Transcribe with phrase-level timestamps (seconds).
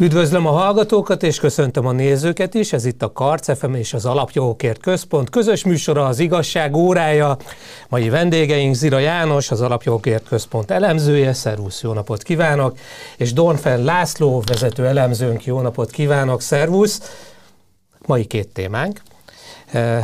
[0.00, 2.72] Üdvözlöm a hallgatókat, és köszöntöm a nézőket is.
[2.72, 5.30] Ez itt a Karc FM és az Alapjogokért Központ.
[5.30, 7.36] Közös műsora az igazság órája.
[7.88, 11.32] Mai vendégeink Zira János, az Alapjogokért Központ elemzője.
[11.32, 12.78] Szervusz, jó napot kívánok!
[13.16, 16.40] És Dornfen László, vezető elemzőnk, jó napot kívánok!
[16.40, 17.00] Szervusz!
[18.06, 19.00] Mai két témánk.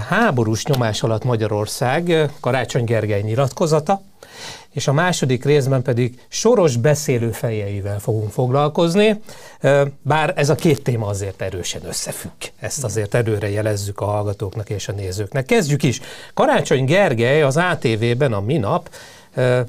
[0.09, 4.03] Háborús nyomás alatt Magyarország, Karácsony Gergely nyilatkozata,
[4.77, 9.21] és a második részben pedig soros beszélő fejeivel fogunk foglalkozni,
[10.03, 12.33] bár ez a két téma azért erősen összefügg.
[12.61, 15.47] Ezt azért előre jelezzük a hallgatóknak és a nézőknek.
[15.47, 16.01] Kezdjük is.
[16.35, 18.89] Karácsony Gergely az ATV-ben a minap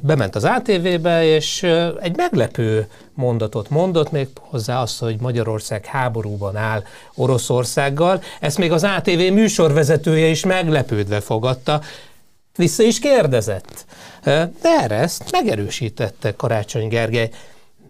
[0.01, 1.63] bement az ATV-be, és
[2.01, 6.83] egy meglepő mondatot mondott, még hozzá azt, hogy Magyarország háborúban áll
[7.15, 8.21] Oroszországgal.
[8.39, 11.81] Ezt még az ATV műsorvezetője is meglepődve fogadta,
[12.57, 13.85] vissza is kérdezett.
[14.23, 17.29] De erre ezt megerősítette Karácsony Gergely.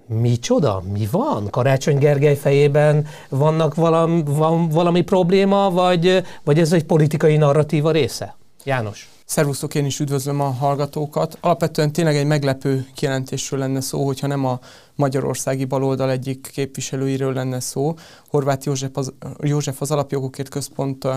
[0.05, 0.84] Micsoda?
[0.93, 1.49] Mi van?
[1.49, 8.35] Karácsony Gergely fejében vannak valami, van valami probléma, vagy, vagy ez egy politikai narratíva része?
[8.63, 9.09] János.
[9.26, 11.37] Szervusztok, én is üdvözlöm a hallgatókat.
[11.41, 14.59] Alapvetően tényleg egy meglepő kijelentésről lenne szó, hogyha nem a
[14.96, 17.93] magyarországi baloldal egyik képviselőiről lenne szó.
[18.29, 21.07] Horváth József az, József az Alapjogokért Központ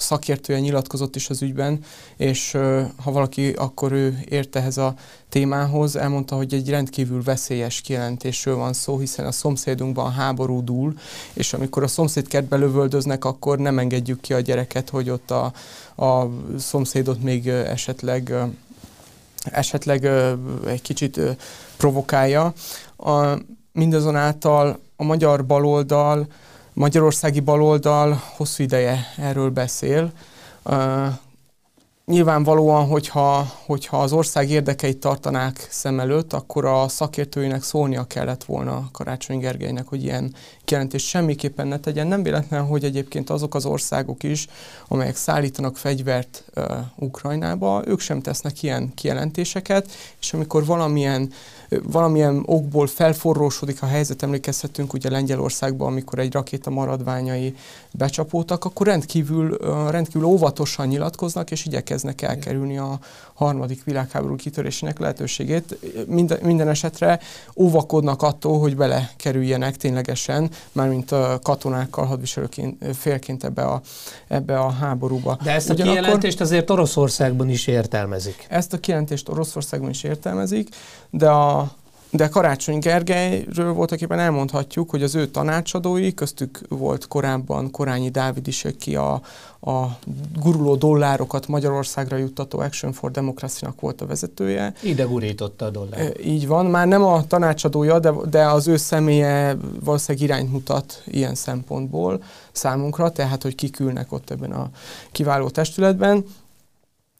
[0.00, 1.84] szakértője nyilatkozott is az ügyben,
[2.16, 2.52] és
[3.02, 4.94] ha valaki, akkor ő ért ehhez a
[5.28, 10.94] témához, elmondta, hogy egy rendkívül veszélyes kijelentésről van szó, hiszen a szomszédunkban háború dúl,
[11.32, 15.52] és amikor a szomszéd kertbe lövöldöznek, akkor nem engedjük ki a gyereket, hogy ott a,
[16.04, 18.34] a szomszédot még esetleg
[19.44, 20.04] esetleg
[20.66, 21.20] egy kicsit
[21.76, 22.52] provokálja.
[22.96, 23.38] A,
[23.72, 26.26] mindazonáltal a magyar baloldal
[26.80, 30.12] magyarországi baloldal hosszú ideje erről beszél.
[30.64, 31.06] Uh,
[32.06, 38.88] nyilvánvalóan, hogyha, hogyha az ország érdekeit tartanák szem előtt, akkor a szakértőinek szólnia kellett volna
[38.92, 42.06] Karácsony Gergelynek, hogy ilyen kijelentést semmiképpen ne tegyen.
[42.06, 44.46] Nem véletlen, hogy egyébként azok az országok is,
[44.88, 46.64] amelyek szállítanak fegyvert uh,
[46.96, 49.90] Ukrajnába, ők sem tesznek ilyen kijelentéseket,
[50.20, 51.34] és amikor valamilyen uh,
[51.82, 57.54] valamilyen okból felforrósodik a helyzet, emlékezhetünk ugye Lengyelországban, amikor egy rakéta maradványai
[57.90, 59.56] becsapódtak, akkor rendkívül,
[59.90, 62.98] rendkívül óvatosan nyilatkoznak, és igyekeznek elkerülni a
[63.44, 65.78] harmadik világháború kitörésének lehetőségét.
[66.06, 67.20] Minden, minden esetre
[67.56, 73.80] óvakodnak attól, hogy belekerüljenek ténylegesen, mármint katonákkal, hadviselőként, félként ebbe a,
[74.28, 75.38] ebbe a háborúba.
[75.42, 78.46] De ezt a Ugyanakkor, kijelentést azért Oroszországban is értelmezik.
[78.48, 80.68] Ezt a kijelentést Oroszországban is értelmezik,
[81.10, 81.72] de a,
[82.10, 88.46] de Karácsony Gergelyről voltak éppen elmondhatjuk, hogy az ő tanácsadói, köztük volt korábban Korányi Dávid
[88.46, 89.12] is, aki a,
[89.60, 89.98] a
[90.40, 94.74] guruló dollárokat Magyarországra juttató Action for Democracy-nak volt a vezetője.
[94.82, 96.12] Ide gurította a dollár.
[96.24, 101.34] Így van, már nem a tanácsadója, de, de az ő személye valószínűleg irányt mutat ilyen
[101.34, 102.22] szempontból
[102.52, 104.70] számunkra, tehát hogy kikülnek ott ebben a
[105.12, 106.24] kiváló testületben.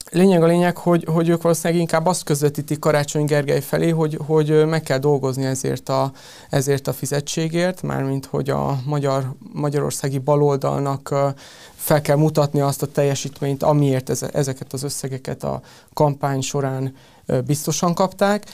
[0.08, 4.66] Lényeg a lényeg, hogy, hogy ők valószínűleg inkább azt közvetítik Karácsony Gergely felé, hogy, hogy
[4.66, 6.12] meg kell dolgozni ezért a,
[6.50, 11.14] ezért a fizetségért, mármint hogy a magyar, magyarországi baloldalnak
[11.74, 15.60] fel kell mutatni azt a teljesítményt, amiért ezeket az összegeket a
[15.94, 16.94] kampány során
[17.46, 18.44] biztosan kapták,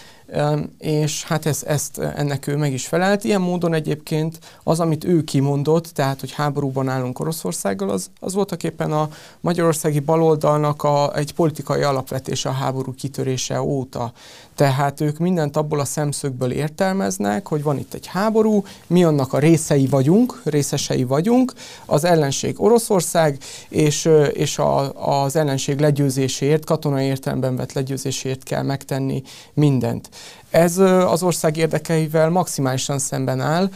[0.79, 3.25] és hát ezt, ezt ennek ő meg is felelt.
[3.25, 8.63] Ilyen módon egyébként az, amit ő kimondott, tehát, hogy háborúban állunk Oroszországgal, az, az voltak
[8.63, 9.09] éppen a
[9.41, 14.13] magyarországi baloldalnak a, egy politikai alapvetése a háború kitörése óta.
[14.56, 19.39] Tehát ők mindent abból a szemszögből értelmeznek, hogy van itt egy háború, mi annak a
[19.39, 21.53] részei vagyunk, részesei vagyunk,
[21.87, 24.93] az ellenség Oroszország, és, és a,
[25.25, 29.22] az ellenség legyőzéséért, katonai értelemben vett legyőzéséért kell megtenni
[29.55, 30.09] mindent.
[30.56, 33.71] Ez az ország érdekeivel maximálisan szemben áll,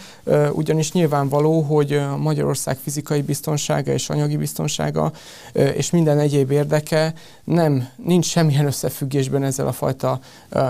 [0.52, 5.12] ugyanis nyilvánvaló, hogy Magyarország fizikai biztonsága és anyagi biztonsága
[5.52, 7.14] és minden egyéb érdeke
[7.44, 10.20] nem, nincs semmilyen összefüggésben ezzel a fajta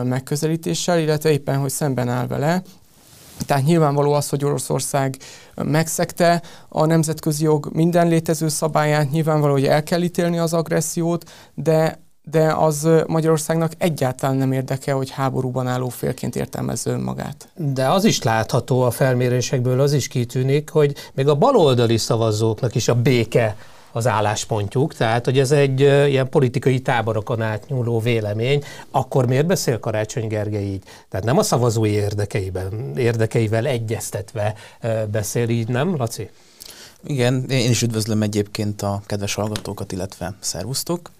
[0.04, 2.62] megközelítéssel, illetve éppen, hogy szemben áll vele.
[3.46, 5.16] Tehát nyilvánvaló az, hogy Oroszország
[5.54, 12.08] megszegte a nemzetközi jog minden létező szabályát, nyilvánvaló, hogy el kell ítélni az agressziót, de
[12.22, 17.48] de az Magyarországnak egyáltalán nem érdeke, hogy háborúban álló félként értelmezze önmagát.
[17.56, 22.88] De az is látható a felmérésekből, az is kitűnik, hogy még a baloldali szavazóknak is
[22.88, 23.56] a béke
[23.92, 30.26] az álláspontjuk, tehát hogy ez egy ilyen politikai táborokon átnyúló vélemény, akkor miért beszél Karácsony
[30.26, 30.82] Gergely így?
[31.08, 34.54] Tehát nem a szavazói érdekeiben, érdekeivel egyeztetve
[35.10, 36.30] beszél így, nem, Laci?
[37.04, 41.10] Igen, én is üdvözlöm egyébként a kedves hallgatókat, illetve szervusztok.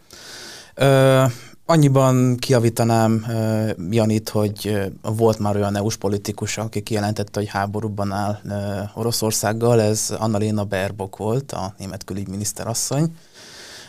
[0.81, 1.25] Ö,
[1.67, 4.69] Annyiban kiavítanám uh, Janit, hogy
[5.03, 10.65] uh, volt már olyan EU-s politikus, aki kijelentette, hogy háborúban áll uh, Oroszországgal, ez Annalena
[10.65, 13.17] Baerbock volt, a német külügyminiszter asszony.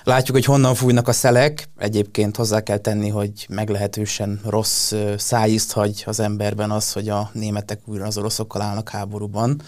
[0.04, 1.70] Látjuk, hogy honnan fújnak a szelek.
[1.78, 7.80] Egyébként hozzá kell tenni, hogy meglehetősen rossz szájízt hagy az emberben az, hogy a németek
[7.86, 9.62] újra az oroszokkal állnak háborúban.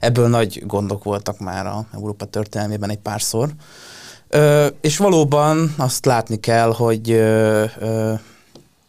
[0.00, 3.50] Ebből nagy gondok voltak már a Európa történelmében egy párszor.
[4.28, 8.12] Ö, és valóban azt látni kell, hogy ö, ö,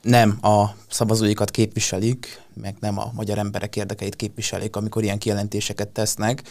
[0.02, 6.42] nem a szavazóikat képviselik, meg nem a magyar emberek érdekeit képviselik, amikor ilyen kijelentéseket tesznek,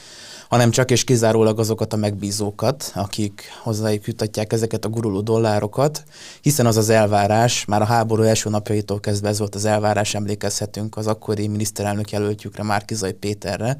[0.48, 6.04] hanem csak és kizárólag azokat a megbízókat, akik hozzájuk jutatják ezeket a guruló dollárokat,
[6.40, 10.96] hiszen az az elvárás, már a háború első napjaitól kezdve ez volt az elvárás, emlékezhetünk
[10.96, 13.76] az akkori miniszterelnök jelöltjükre, Márkizai Péterre,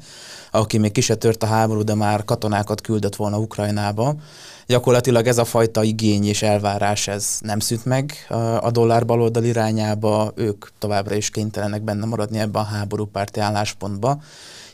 [0.51, 4.15] aki még ki se tört a háború, de már katonákat küldött volna Ukrajnába,
[4.69, 8.13] gyakorlatilag ez a fajta igény és elvárás ez nem szűnt meg
[8.59, 14.21] a dollár baloldal irányába, ők továbbra is kénytelenek benne maradni ebbe a háborúpárti álláspontba,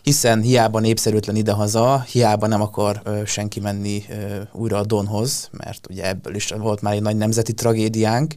[0.02, 5.88] hiszen hiába népszerűtlen idehaza, hiába nem akar ö, senki menni ö, újra a Donhoz, mert
[5.90, 8.36] ugye ebből is volt már egy nagy nemzeti tragédiánk,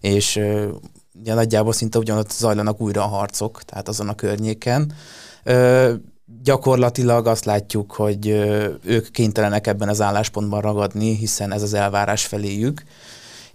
[0.00, 0.68] és ö,
[1.20, 4.92] ugye nagyjából szinte ugyanott zajlanak újra a harcok, tehát azon a környéken.
[5.44, 5.94] Ö,
[6.42, 8.26] gyakorlatilag azt látjuk, hogy
[8.84, 12.82] ők kénytelenek ebben az álláspontban ragadni, hiszen ez az elvárás feléjük.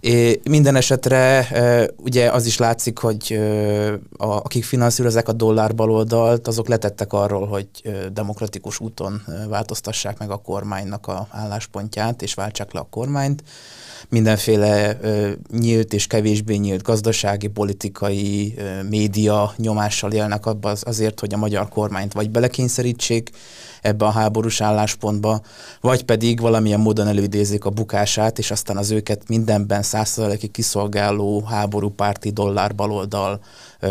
[0.06, 1.48] É, minden esetre
[1.96, 3.40] ugye az is látszik, hogy
[4.16, 7.68] a, akik finanszírozzák a dollár baloldalt, azok letettek arról, hogy
[8.12, 13.42] demokratikus úton változtassák meg a kormánynak a álláspontját, és váltsák le a kormányt
[14.08, 14.98] mindenféle
[15.58, 18.54] nyílt és kevésbé nyílt gazdasági, politikai,
[18.88, 23.30] média nyomással élnek abba az, azért, hogy a magyar kormányt vagy belekényszerítsék
[23.82, 25.40] ebbe a háborús álláspontba,
[25.80, 32.30] vagy pedig valamilyen módon előidézik a bukását, és aztán az őket mindenben százszerzalékig kiszolgáló háborúpárti
[32.30, 33.40] dollár baloldal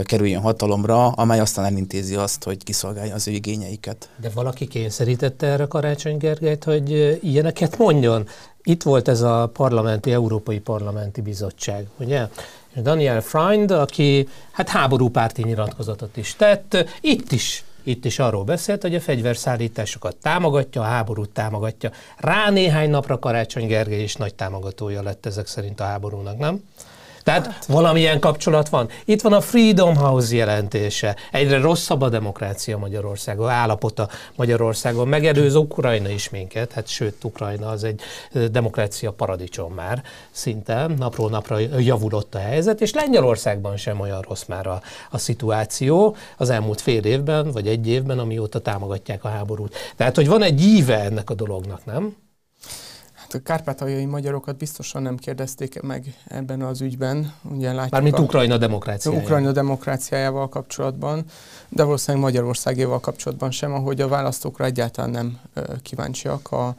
[0.04, 4.10] kerüljön hatalomra, amely aztán elintézi azt, hogy kiszolgálja az ő igényeiket.
[4.22, 8.28] De valaki kényszerítette erre Karácsony Gergelyt, hogy ilyeneket mondjon?
[8.68, 12.28] Itt volt ez a parlamenti, Európai Parlamenti Bizottság, ugye?
[12.76, 18.96] Daniel Freund, aki hát háborúpárti nyilatkozatot is tett, itt is itt is arról beszélt, hogy
[18.96, 21.92] a fegyverszállításokat támogatja, a háborút támogatja.
[22.18, 26.64] Rá néhány napra Karácsony Gergely is nagy támogatója lett ezek szerint a háborúnak, nem?
[27.26, 27.66] Tehát hát.
[27.66, 28.90] valamilyen kapcsolat van.
[29.06, 31.16] Itt van a Freedom House jelentése.
[31.32, 35.08] Egyre rosszabb a demokrácia Magyarországon, állapota Magyarországon.
[35.08, 38.02] Megelőz Ukrajna is minket, hát sőt, Ukrajna az egy
[38.52, 40.88] demokrácia paradicsom már szinte.
[40.98, 44.82] Napról napra javulott a helyzet, és Lengyelországban sem olyan rossz már a,
[45.12, 49.76] a szituáció az elmúlt fél évben, vagy egy évben, amióta támogatják a háborút.
[49.96, 52.16] Tehát, hogy van egy íve ennek a dolognak, nem?
[53.36, 57.34] A kárpátaljai magyarokat biztosan nem kérdezték meg ebben az ügyben.
[57.42, 59.26] Ugye látjuk Mármint a, Ukrajna demokráciájával.
[59.26, 61.26] Ukrajna demokráciájával kapcsolatban,
[61.70, 65.40] de valószínűleg Magyarországéval kapcsolatban sem, ahogy a választókra egyáltalán nem
[65.82, 66.52] kíváncsiak.
[66.52, 66.76] A,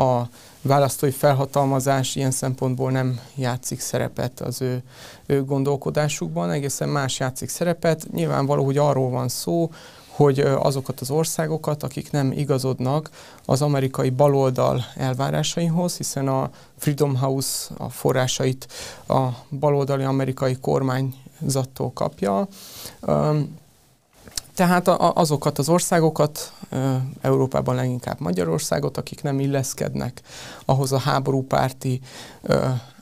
[0.00, 0.28] a
[0.62, 4.82] választói felhatalmazás ilyen szempontból nem játszik szerepet az ő,
[5.26, 8.06] ő gondolkodásukban, egészen más játszik szerepet.
[8.12, 9.70] Nyilvánvaló, hogy arról van szó,
[10.20, 13.10] hogy azokat az országokat, akik nem igazodnak
[13.44, 18.68] az amerikai baloldal elvárásaihoz, hiszen a Freedom House a forrásait
[19.08, 22.48] a baloldali amerikai kormányzattól kapja.
[24.54, 26.52] Tehát azokat az országokat,
[27.20, 30.22] Európában leginkább Magyarországot, akik nem illeszkednek
[30.64, 32.00] ahhoz a háborúpárti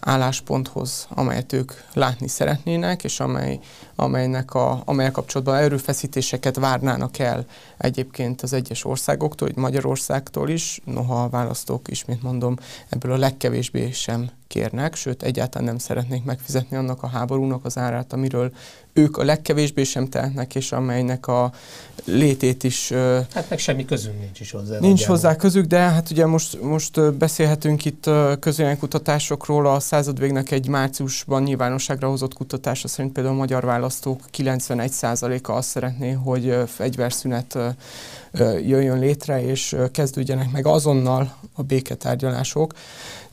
[0.01, 3.59] állásponthoz, amelyet ők látni szeretnének, és amely,
[3.95, 7.45] amelynek a, amelyek kapcsolatban erőfeszítéseket várnának el
[7.77, 12.57] egyébként az egyes országoktól, vagy Magyarországtól is, noha a választók is, mint mondom,
[12.89, 18.13] ebből a legkevésbé sem kérnek, sőt egyáltalán nem szeretnék megfizetni annak a háborúnak az árát,
[18.13, 18.53] amiről
[18.93, 21.53] ők a legkevésbé sem tehetnek, és amelynek a
[22.05, 22.93] létét is...
[23.35, 24.79] Hát meg semmi közünk nincs is hozzá.
[24.79, 28.11] Nincs hozzá közük, de hát ugye most, most beszélhetünk itt
[29.29, 35.69] közönkutatásokról, a századvégnek egy márciusban nyilvánosságra hozott kutatása szerint például a magyar választók 91%-a azt
[35.69, 37.59] szeretné, hogy fegyverszünet
[38.67, 42.73] jöjjön létre, és kezdődjenek meg azonnal a béketárgyalások.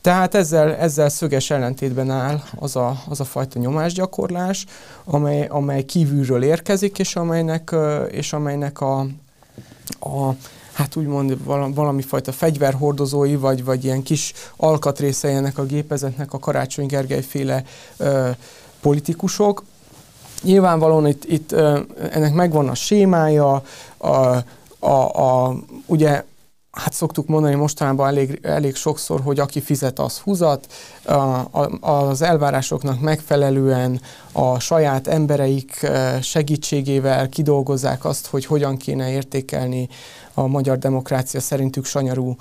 [0.00, 4.66] Tehát ezzel, ezzel szöges ellentétben áll az a, az a fajta nyomásgyakorlás,
[5.04, 7.74] amely, amely kívülről érkezik, és amelynek,
[8.10, 9.00] és amelynek a,
[10.00, 10.34] a
[10.76, 16.86] hát úgymond valami fajta fegyverhordozói, vagy, vagy ilyen kis alkatrészei ennek a gépezetnek a Karácsony
[16.86, 17.64] Gergely féle
[17.96, 18.30] ö,
[18.80, 19.62] politikusok.
[20.42, 21.80] Nyilvánvalóan itt, itt ö,
[22.10, 23.62] ennek megvan a sémája,
[23.96, 24.36] a,
[24.78, 25.56] a, a,
[25.86, 26.24] ugye
[26.70, 30.66] hát szoktuk mondani mostanában elég, elég sokszor, hogy aki fizet, az húzat.
[31.04, 34.00] A, a, az elvárásoknak megfelelően
[34.32, 35.86] a saját embereik
[36.22, 39.88] segítségével kidolgozzák azt, hogy hogyan kéne értékelni
[40.38, 42.36] a magyar demokrácia szerintük sanyarú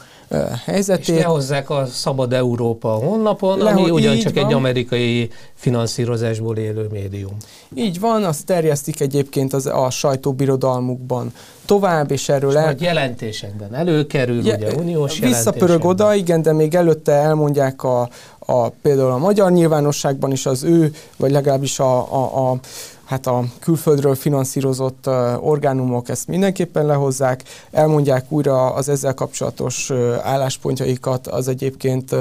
[0.66, 1.16] helyzetét.
[1.16, 7.38] És lehozzák a Szabad Európa honlapon, Leho- ami ugyancsak egy amerikai finanszírozásból élő médium.
[7.76, 11.34] Így van, azt terjesztik egyébként az, a sajtóbirodalmukban
[11.66, 12.66] tovább, és erről és el...
[12.66, 18.10] Majd jelentésekben előkerül, Je, ugye uniós Visszapörög oda, igen, de még előtte elmondják a,
[18.40, 22.60] a, például a magyar nyilvánosságban is az ő, vagy legalábbis a, a, a
[23.06, 25.10] hát a külföldről finanszírozott
[25.40, 29.92] orgánumok ezt mindenképpen lehozzák, elmondják újra az ezzel kapcsolatos
[30.24, 32.16] álláspontjaikat, az egyébként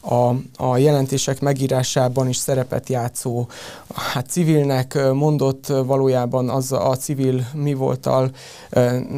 [0.00, 3.46] a, a jelentések megírásában is szerepet játszó,
[3.94, 8.30] hát civilnek mondott valójában az a civil mi voltal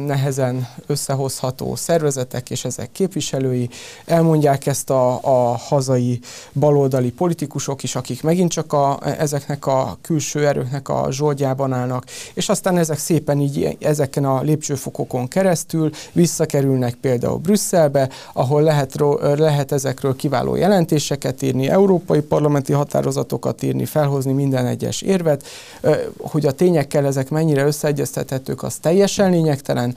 [0.05, 3.69] nehezen összehozható szervezetek és ezek képviselői.
[4.05, 6.19] Elmondják ezt a, a hazai
[6.53, 12.03] baloldali politikusok is, akik megint csak a, ezeknek a külső erőknek a zsoldjában állnak,
[12.33, 19.71] és aztán ezek szépen így ezeken a lépcsőfokokon keresztül visszakerülnek például Brüsszelbe, ahol lehet, lehet
[19.71, 25.45] ezekről kiváló jelentéseket írni, európai parlamenti határozatokat írni, felhozni minden egyes érvet,
[26.17, 29.95] hogy a tényekkel ezek mennyire összeegyeztethetők, az teljesen lényegtelen.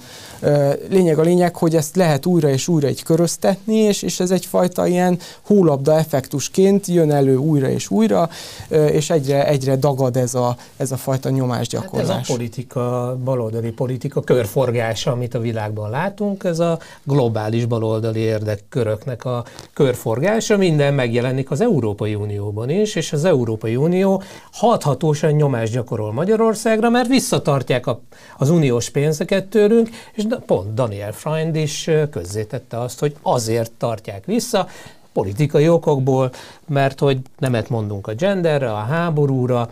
[0.88, 4.86] Lényeg a lényeg, hogy ezt lehet újra és újra egy köröztetni, és, és ez egyfajta
[4.86, 8.30] ilyen hólabda effektusként jön elő újra és újra,
[8.68, 12.08] és egyre, egyre dagad ez a, ez a fajta nyomásgyakorlás.
[12.08, 18.20] Hát ez a politika, baloldali politika körforgása, amit a világban látunk, ez a globális baloldali
[18.20, 25.72] érdekköröknek a körforgása, minden megjelenik az Európai Unióban is, és az Európai Unió hathatósan nyomást
[25.72, 28.00] gyakorol Magyarországra, mert visszatartják a,
[28.38, 34.68] az uniós pénzeket tőlünk, és pont Daniel Freund is közzétette azt, hogy azért tartják vissza,
[35.12, 36.30] politikai okokból,
[36.66, 39.70] mert hogy nemet mondunk a genderre, a háborúra,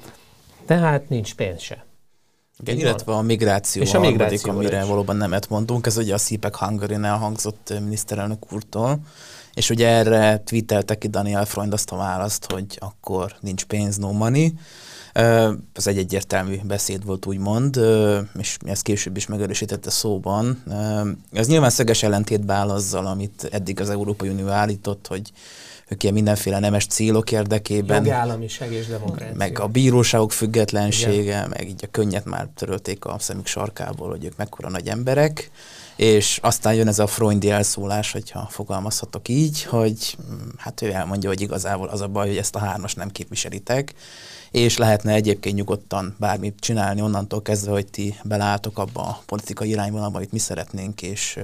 [0.79, 1.85] tehát nincs pénz se.
[2.59, 4.89] Igen, illetve a migráció és a, a migráció amire is.
[4.89, 9.01] valóban nemet mondunk, ez ugye a CPEC hungary elhangzott miniszterelnök úrtól,
[9.55, 14.13] és ugye erre tweetelte ki Daniel Freund azt a választ, hogy akkor nincs pénz, no
[14.13, 14.55] money.
[15.73, 17.81] Ez egy egyértelmű beszéd volt, úgymond,
[18.39, 20.63] és ezt később is megerősítette szóban.
[21.33, 25.33] Ez nyilván szöges ellentétbe áll azzal, amit eddig az Európai Unió állított, hogy
[25.89, 28.05] ők ilyen mindenféle nemes célok érdekében.
[28.05, 29.37] Jogállamiság és demokrácia.
[29.37, 31.49] Meg a bíróságok függetlensége, Igen.
[31.49, 35.51] meg így a könnyet már törölték a szemük sarkából, hogy ők mekkora nagy emberek.
[36.03, 41.29] És aztán jön ez a Freundi elszólás, hogyha fogalmazhatok így, hogy mm, hát ő elmondja,
[41.29, 43.95] hogy igazából az a baj, hogy ezt a hármas nem képviselitek,
[44.53, 50.17] és lehetne egyébként nyugodtan bármit csinálni onnantól kezdve, hogy ti beleálltok abba a politikai irányvonalba,
[50.17, 51.39] amit mi szeretnénk, és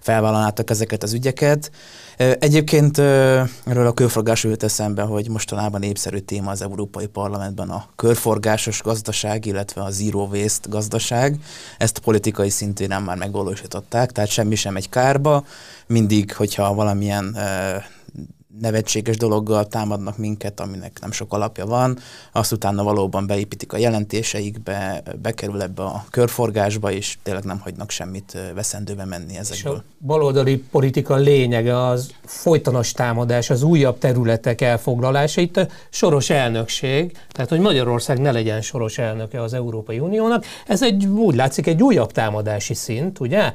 [0.00, 1.70] felvállalnátok ezeket az ügyeket.
[2.16, 8.82] Egyébként erről a körforgás jött eszembe, hogy mostanában népszerű téma az Európai Parlamentben a körforgásos
[8.82, 11.38] gazdaság, illetve a zero waste gazdaság.
[11.78, 15.44] Ezt politikai szintén nem már megvalósították, tehát semmi sem egy kárba.
[15.86, 17.36] Mindig, hogyha valamilyen
[18.60, 21.98] nevetséges dologgal támadnak minket, aminek nem sok alapja van,
[22.32, 28.38] azt utána valóban beépítik a jelentéseikbe, bekerül ebbe a körforgásba, és tényleg nem hagynak semmit
[28.54, 29.72] veszendőbe menni ezekből.
[29.72, 35.40] És a baloldali politika lényege az folytonos támadás, az újabb területek elfoglalása.
[35.40, 40.82] Itt a soros elnökség, tehát hogy Magyarország ne legyen soros elnöke az Európai Uniónak, ez
[40.82, 43.52] egy úgy látszik egy újabb támadási szint, ugye?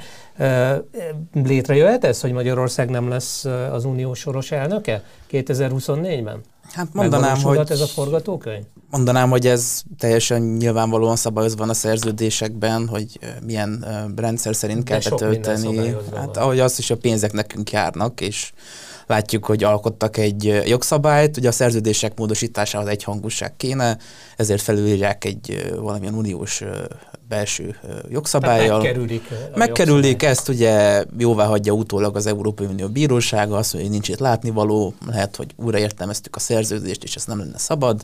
[1.33, 4.88] Létrejöhet ez, hogy Magyarország nem lesz az unió soros elnöke
[5.31, 6.41] 2024-ben?
[6.71, 8.63] Hát mondanám, hogy ez a forgatókönyv?
[8.89, 15.95] Mondanám, hogy ez teljesen nyilvánvalóan szabályozva van a szerződésekben, hogy milyen rendszer szerint kell betölteni.
[16.15, 18.51] Hát ahogy az is a pénzek nekünk járnak, és
[19.07, 23.97] látjuk, hogy alkottak egy jogszabályt, ugye a szerződések módosításához egy hangúság kéne,
[24.37, 26.63] ezért felülírják egy valamilyen uniós
[27.29, 27.75] belső
[28.09, 28.77] jogszabályjal.
[28.77, 29.29] megkerülik.
[29.55, 34.19] Megkerülik ezt, ugye jóvá hagyja utólag az Európai Unió Bírósága, azt mondja, hogy nincs itt
[34.19, 38.01] látnivaló, lehet, hogy újra értelmeztük a szerződést, és ez nem lenne szabad,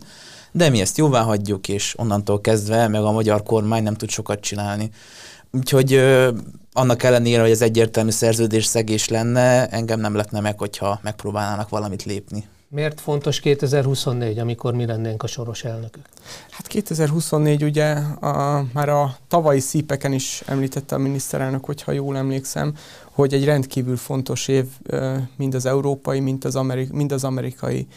[0.52, 4.40] de mi ezt jóvá hagyjuk, és onnantól kezdve meg a magyar kormány nem tud sokat
[4.40, 4.90] csinálni.
[5.52, 6.32] Úgyhogy ö,
[6.74, 12.04] annak ellenére, hogy ez egyértelmű szerződés szegés lenne, engem nem lehetne meg, hogyha megpróbálnának valamit
[12.04, 12.48] lépni.
[12.76, 16.04] Miért fontos 2024, amikor mi lennénk a soros elnökök?
[16.50, 22.76] Hát 2024 ugye a, már a tavalyi szípeken is említette a miniszterelnök, hogyha jól emlékszem,
[23.16, 24.66] hogy egy rendkívül fontos év
[25.36, 27.88] mind az európai, mind az, amerik, mind az amerikai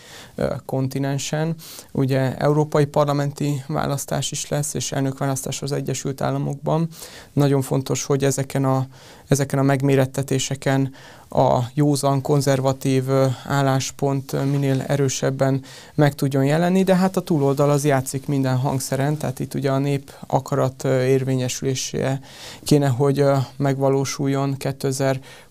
[0.64, 1.54] kontinensen.
[1.92, 6.88] Ugye európai parlamenti választás is lesz, és elnökválasztás az Egyesült Államokban.
[7.32, 8.86] Nagyon fontos, hogy ezeken a,
[9.28, 10.92] ezeken a megmérettetéseken
[11.28, 13.04] a józan, konzervatív
[13.46, 15.62] álláspont minél erősebben
[15.94, 19.78] meg tudjon jelenni, de hát a túloldal az játszik minden hangszeren, tehát itt ugye a
[19.78, 22.20] nép akarat érvényesülése
[22.64, 23.24] kéne, hogy
[23.56, 24.56] megvalósuljon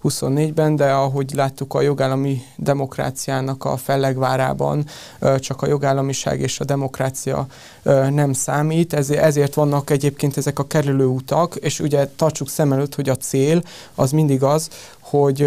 [0.04, 4.86] 2024-ben, de ahogy láttuk a jogállami demokráciának a fellegvárában
[5.40, 7.48] csak a jogállamiság és a demokrácia
[8.10, 13.16] nem számít, ezért vannak egyébként ezek a kerülőutak, és ugye tartsuk szem előtt, hogy a
[13.16, 13.62] cél
[13.96, 15.42] az mindig az, hogy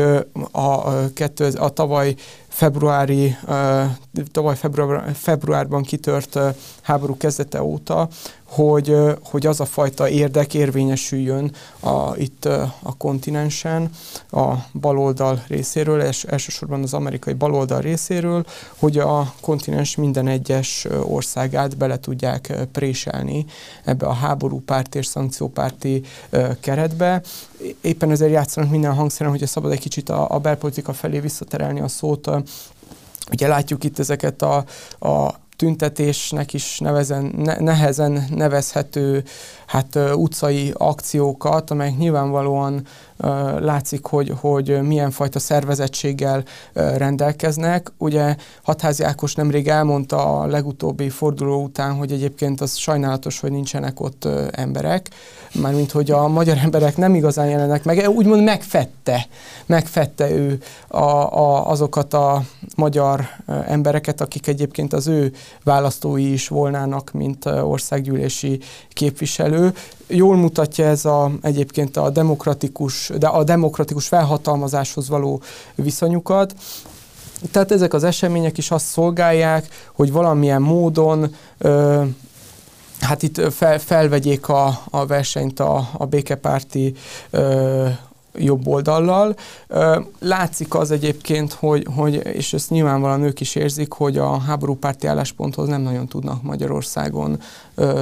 [0.50, 2.14] a, kettő, a tavaly
[2.49, 3.37] februári,
[4.33, 6.38] tavaly február, februárban kitört
[6.91, 8.09] háború kezdete óta,
[8.45, 12.45] hogy, hogy az a fajta érdek érvényesüljön a, itt
[12.83, 13.91] a kontinensen,
[14.31, 18.45] a baloldal részéről, és elsősorban az amerikai baloldal részéről,
[18.77, 23.47] hogy a kontinens minden egyes országát bele tudják préselni
[23.85, 26.03] ebbe a háborúpárti és szankciópárti
[26.61, 27.23] keretbe.
[27.81, 31.89] Éppen ezért játszanak minden hangszeren, hogy szabad egy kicsit a, a belpolitika felé visszaterelni a
[31.89, 32.31] szót.
[33.31, 34.65] Ugye látjuk itt ezeket a,
[34.99, 39.25] a tüntetésnek is nevezen, ne, nehezen nevezhető
[39.71, 42.83] hát utcai akciókat, amelyek nyilvánvalóan
[43.59, 47.93] látszik, hogy, hogy milyen fajta szervezettséggel rendelkeznek.
[47.99, 54.00] Ugye Hatházi Ákos nemrég elmondta a legutóbbi forduló után, hogy egyébként az sajnálatos, hogy nincsenek
[54.00, 55.09] ott emberek,
[55.55, 59.27] mármint hogy a magyar emberek nem igazán jelennek meg, úgymond megfette,
[59.67, 60.59] megfette ő
[60.89, 62.43] a, a, azokat a
[62.77, 63.29] magyar
[63.67, 65.33] embereket, akik egyébként az ő
[65.65, 68.61] választói is volnának, mint országgyűlési
[68.93, 69.60] képviselő.
[70.07, 75.40] Jól mutatja ez a, egyébként a demokratikus, de a demokratikus felhatalmazáshoz való
[75.75, 76.55] viszonyukat.
[77.50, 82.02] Tehát ezek az események is azt szolgálják, hogy valamilyen módon ö,
[83.00, 86.95] hát itt fel, felvegyék a, a versenyt a, a békepárti
[87.31, 87.88] ö,
[88.35, 89.35] jobb oldallal.
[90.19, 95.69] Látszik az egyébként, hogy, hogy, és ezt nyilvánvalóan ők is érzik, hogy a háborúpárti állásponthoz
[95.69, 97.40] nem nagyon tudnak Magyarországon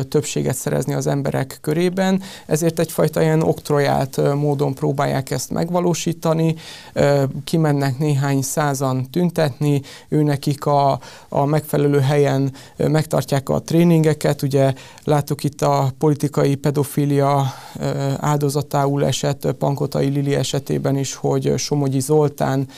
[0.08, 6.54] többséget szerezni az emberek körében, ezért egyfajta ilyen oktrojált módon próbálják ezt megvalósítani,
[7.44, 10.98] kimennek néhány százan tüntetni, ő nekik a,
[11.28, 14.72] a megfelelő helyen megtartják a tréningeket, ugye
[15.04, 17.54] láttuk itt a politikai pedofília
[18.16, 22.68] áldozatául esett Pankotai Lili esetében is, hogy Somogyi Zoltán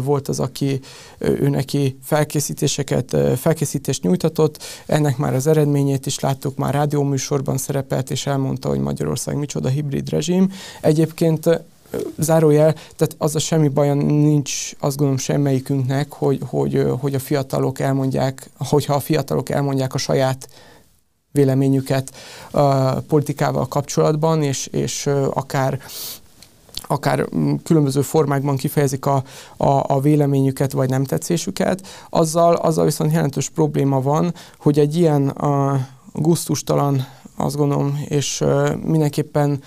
[0.00, 0.80] volt az, aki
[1.18, 8.26] ő neki felkészítéseket, felkészítést nyújtatott, ennek már az eredményét is láttuk, már rádióműsorban szerepelt, és
[8.26, 10.52] elmondta, hogy Magyarország micsoda hibrid rezsim.
[10.80, 11.62] Egyébként
[12.18, 17.78] zárójel, tehát az a semmi baja nincs, azt gondolom semmelyikünknek, hogy, hogy, hogy a fiatalok
[17.78, 20.48] elmondják, hogyha a fiatalok elmondják a saját
[21.32, 22.14] véleményüket
[22.50, 25.80] a politikával kapcsolatban, és, és akár
[26.86, 29.22] akár mm, különböző formákban kifejezik a,
[29.56, 35.28] a, a véleményüket vagy nem tetszésüket, azzal, azzal viszont jelentős probléma van, hogy egy ilyen
[35.28, 38.44] a, gusztustalan, azt gondolom, és
[38.84, 39.62] mindenképpen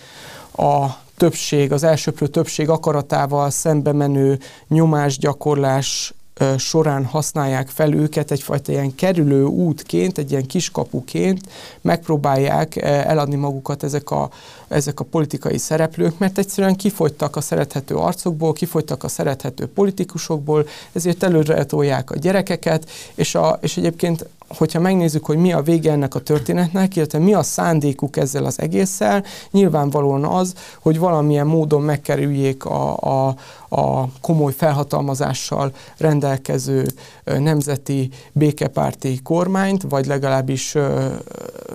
[0.56, 0.86] a
[1.18, 6.14] többség, az elsőprő többség akaratával szembe menő nyomásgyakorlás
[6.58, 11.42] során használják fel őket egyfajta ilyen kerülő útként, egy ilyen kiskapuként
[11.82, 14.30] megpróbálják eladni magukat ezek a,
[14.68, 21.24] ezek a politikai szereplők, mert egyszerűen kifogytak a szerethető arcokból, kifogytak a szerethető politikusokból, ezért
[21.24, 26.16] előre tolják a gyerekeket, és, a, és egyébként hogyha megnézzük, hogy mi a vége ennek
[26.16, 32.66] a történetnek, illetve mi a szándékuk ezzel az egésszel, nyilvánvalóan az, hogy valamilyen módon megkerüljék
[32.66, 33.36] a, a,
[33.70, 36.86] a komoly felhatalmazással rendelkező
[37.24, 40.76] nemzeti békepárti kormányt, vagy legalábbis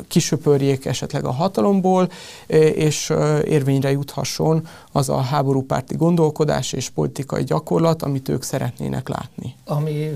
[0.08, 2.10] kisöpörjék esetleg a hatalomból,
[2.74, 3.12] és
[3.44, 9.54] érvényre juthasson az a háborúpárti gondolkodás és politikai gyakorlat, amit ők szeretnének látni.
[9.64, 10.10] Ami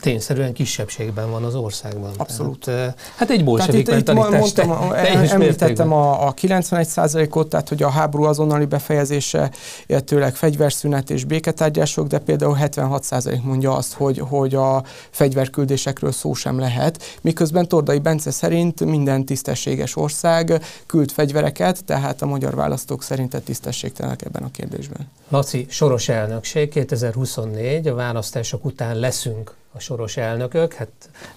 [0.00, 2.10] tényszerűen kisebbségben van az országban.
[2.16, 2.64] Abszolút.
[2.64, 4.92] Tehát, hát egy bolsevik itt mondtam,
[5.28, 9.50] említettem a, a 91%-ot, tehát hogy a háború azonnali befejezése,
[9.86, 16.58] illetőleg fegyverszünet és béketárgyások, de például 76% mondja azt, hogy, hogy a fegyverküldésekről szó sem
[16.58, 23.34] lehet, miközben Tordai Bence szerint minden tisztességes ország küld fegyvereket, tehát a magyar választók szerint
[23.44, 25.10] tisztességtelenek ebben a kérdésben.
[25.28, 30.88] Laci, soros elnökség 2024, a választások után leszünk a soros elnökök, hát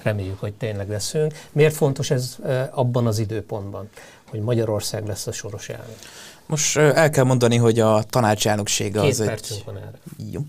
[0.02, 1.34] reméljük, hogy tényleg leszünk.
[1.52, 2.38] Miért fontos ez
[2.71, 3.89] abban az időpontban,
[4.30, 5.97] hogy Magyarország lesz a soros elnök?
[6.45, 9.63] Most el kell mondani, hogy a tanácselnöksége az egy...
[9.65, 9.99] van erre.
[10.32, 10.41] Jó.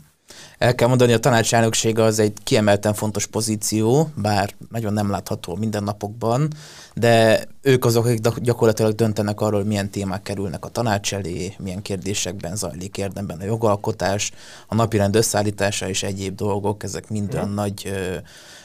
[0.59, 5.83] El kell mondani, a tanácselnöksége az egy kiemelten fontos pozíció, bár nagyon nem látható minden
[5.83, 6.53] napokban,
[6.94, 12.57] de ők azok, akik gyakorlatilag döntenek arról, milyen témák kerülnek a tanács elé, milyen kérdésekben
[12.57, 14.33] zajlik érdemben a jogalkotás,
[14.66, 18.16] a napirend összeállítása és egyéb dolgok, ezek mind olyan nagy ö,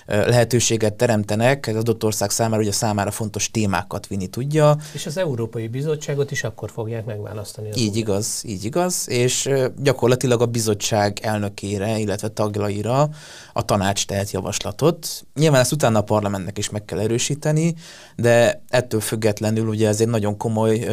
[0.06, 4.78] lehetőséget teremtenek az adott ország számára, hogy a számára fontos témákat vinni tudja.
[4.94, 7.70] És az Európai Bizottságot is akkor fogják megválasztani.
[7.76, 7.96] Így úgy.
[7.96, 13.10] igaz, így igaz, és gyakorlatilag a bizottság elnökére, illetve tagjaira
[13.54, 15.26] a tanács tehet javaslatot.
[15.36, 17.76] Nyilván ezt utána a parlamentnek is meg kell erősíteni,
[18.16, 20.88] de ettől függetlenül ugye ez egy nagyon komoly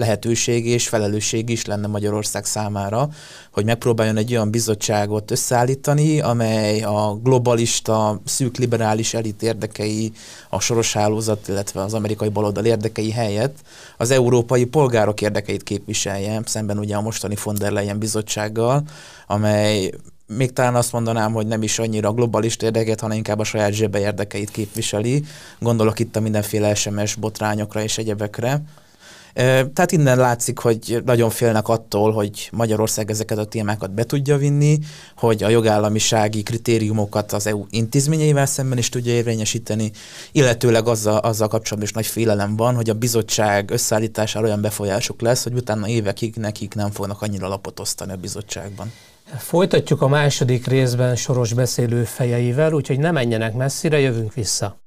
[0.00, 3.08] lehetőség és felelősség is lenne Magyarország számára,
[3.52, 10.12] hogy megpróbáljon egy olyan bizottságot összeállítani, amely a globalista, szűk liberális elit érdekei,
[10.48, 13.58] a soros hálózat, illetve az amerikai baloldal érdekei helyett
[13.96, 18.82] az európai polgárok érdekeit képviselje, szemben ugye a mostani von der Leyen bizottsággal,
[19.26, 19.90] amely
[20.36, 23.98] még talán azt mondanám, hogy nem is annyira globalista érdeket, hanem inkább a saját zsebe
[23.98, 25.24] érdekeit képviseli.
[25.58, 28.62] Gondolok itt a mindenféle SMS botrányokra és egyebekre.
[29.32, 34.78] Tehát innen látszik, hogy nagyon félnek attól, hogy Magyarország ezeket a témákat be tudja vinni,
[35.16, 39.90] hogy a jogállamisági kritériumokat az EU intézményeivel szemben is tudja érvényesíteni,
[40.32, 45.42] illetőleg azzal, azzal kapcsolatban is nagy félelem van, hogy a bizottság összeállítására olyan befolyásuk lesz,
[45.42, 48.92] hogy utána évekig nekik nem fognak annyira lapot osztani a bizottságban.
[49.38, 54.80] Folytatjuk a második részben soros beszélő fejeivel, úgyhogy ne menjenek messzire, jövünk vissza.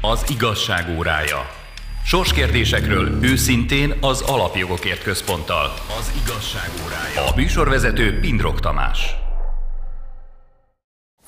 [0.00, 1.59] Az igazság órája
[2.10, 5.74] Sorskérdésekről őszintén az Alapjogokért Központtal.
[5.98, 7.30] Az igazság órája.
[7.30, 9.14] A műsorvezető Pindrok Tamás.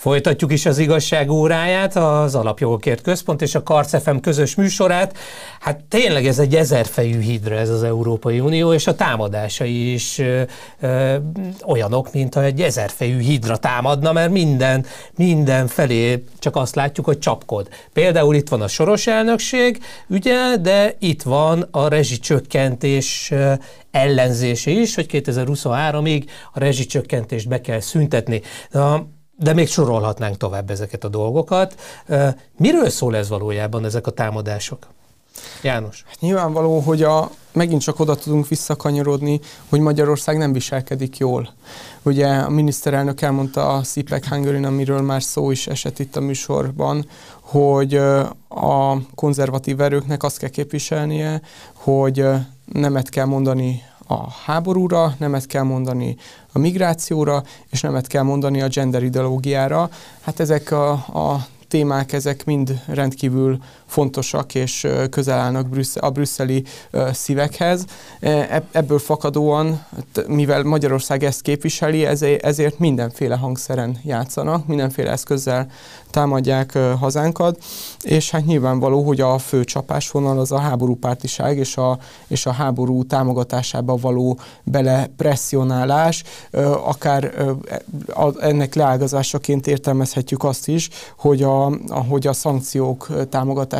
[0.02, 5.16] Folytatjuk is az igazság óráját, az Alapjogokért Központ és a Karc FM közös műsorát.
[5.60, 10.42] Hát tényleg ez egy ezerfejű hídra ez az Európai Unió, és a támadásai is ö,
[10.80, 11.16] ö,
[11.66, 14.86] olyanok, mintha egy ezerfejű hídra támadna, mert minden,
[15.16, 17.68] minden felé csak azt látjuk, hogy csapkod.
[17.92, 23.32] Például itt van a soros elnökség ügye, de itt van a rezsicsökkentés
[23.90, 28.40] ellenzése is, hogy 2023-ig a rezsicsökkentést be kell szüntetni.
[28.70, 31.80] Na, de még sorolhatnánk tovább ezeket a dolgokat.
[32.56, 34.86] Miről szól ez valójában, ezek a támadások?
[35.62, 36.04] János.
[36.06, 41.48] Hát nyilvánvaló, hogy a, megint csak oda tudunk visszakanyarodni, hogy Magyarország nem viselkedik jól.
[42.02, 47.06] Ugye a miniszterelnök elmondta a CPEC hungary amiről már szó is esett itt a műsorban,
[47.40, 47.94] hogy
[48.48, 51.40] a konzervatív erőknek azt kell képviselnie,
[51.72, 52.24] hogy
[52.64, 56.16] nemet kell mondani a háborúra, nemet kell mondani
[56.52, 59.90] a migrációra, és nemet kell mondani a gender ideológiára.
[60.20, 63.58] Hát ezek a, a témák, ezek mind rendkívül
[63.92, 66.64] fontosak és közel állnak a brüsszeli
[67.12, 67.84] szívekhez.
[68.20, 69.84] E, ebből fakadóan,
[70.26, 72.06] mivel Magyarország ezt képviseli,
[72.40, 75.66] ezért mindenféle hangszeren játszanak, mindenféle eszközzel
[76.10, 77.64] támadják hazánkat,
[78.00, 83.04] és hát nyilvánvaló, hogy a fő csapásvonal az a háborúpártiság és a, és a háború
[83.04, 86.22] támogatásába való belepresszionálás,
[86.84, 87.34] akár
[88.40, 91.72] ennek leágazásaként értelmezhetjük azt is, hogy a,
[92.08, 93.08] hogy a szankciók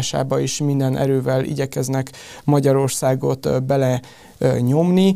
[0.03, 2.11] támogatásába is minden erővel igyekeznek
[2.45, 4.01] Magyarországot bele
[4.61, 5.15] nyomni,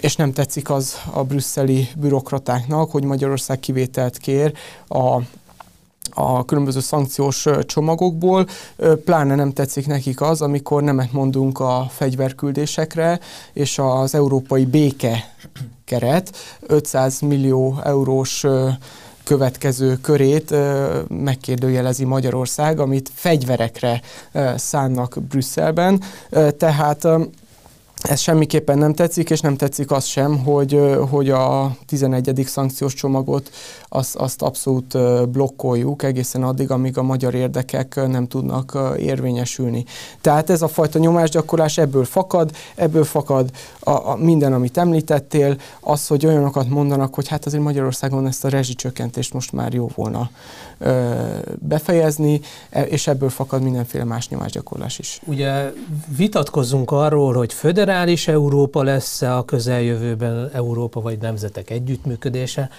[0.00, 4.52] és nem tetszik az a brüsszeli bürokratáknak, hogy Magyarország kivételt kér
[4.88, 5.20] a
[6.12, 8.46] a különböző szankciós csomagokból,
[9.04, 13.20] pláne nem tetszik nekik az, amikor nemet mondunk a fegyverküldésekre,
[13.52, 15.34] és az európai béke
[15.84, 18.44] keret 500 millió eurós
[19.24, 20.54] következő körét
[21.08, 24.00] megkérdőjelezi Magyarország, amit fegyverekre
[24.56, 26.02] szánnak Brüsszelben.
[26.56, 27.08] Tehát
[28.02, 32.42] ez semmiképpen nem tetszik, és nem tetszik az sem, hogy, hogy a 11.
[32.46, 33.50] szankciós csomagot
[33.88, 34.96] azt, azt abszolút
[35.28, 39.84] blokkoljuk egészen addig, amíg a magyar érdekek nem tudnak érvényesülni.
[40.20, 46.06] Tehát ez a fajta nyomásgyakorlás ebből fakad, ebből fakad a, a minden, amit említettél, az,
[46.06, 50.30] hogy olyanokat mondanak, hogy hát azért Magyarországon ezt a rezsicsökkentést most már jó volna
[51.58, 52.40] befejezni,
[52.70, 55.20] e, és ebből fakad mindenféle más nyomásgyakorlás is.
[55.24, 55.72] Ugye
[56.16, 62.70] vitatkozunk arról, hogy föderális Európa lesz-e a közeljövőben Európa vagy nemzetek együttműködése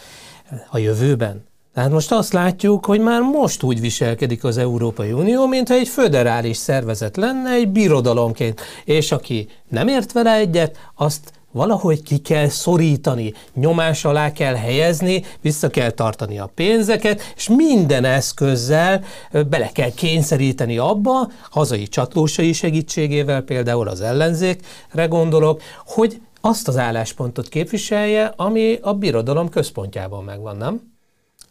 [0.69, 1.49] a jövőben?
[1.73, 6.57] Tehát most azt látjuk, hogy már most úgy viselkedik az Európai Unió, mintha egy föderális
[6.57, 13.33] szervezet lenne, egy birodalomként, és aki nem ért vele egyet, azt valahogy ki kell szorítani,
[13.53, 19.03] nyomás alá kell helyezni, vissza kell tartani a pénzeket, és minden eszközzel
[19.49, 27.49] bele kell kényszeríteni abba, hazai csatlósai segítségével, például az ellenzékre gondolok, hogy azt az álláspontot
[27.49, 30.91] képviselje, ami a birodalom központjában megvan, nem?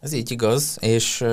[0.00, 1.24] Ez így igaz, és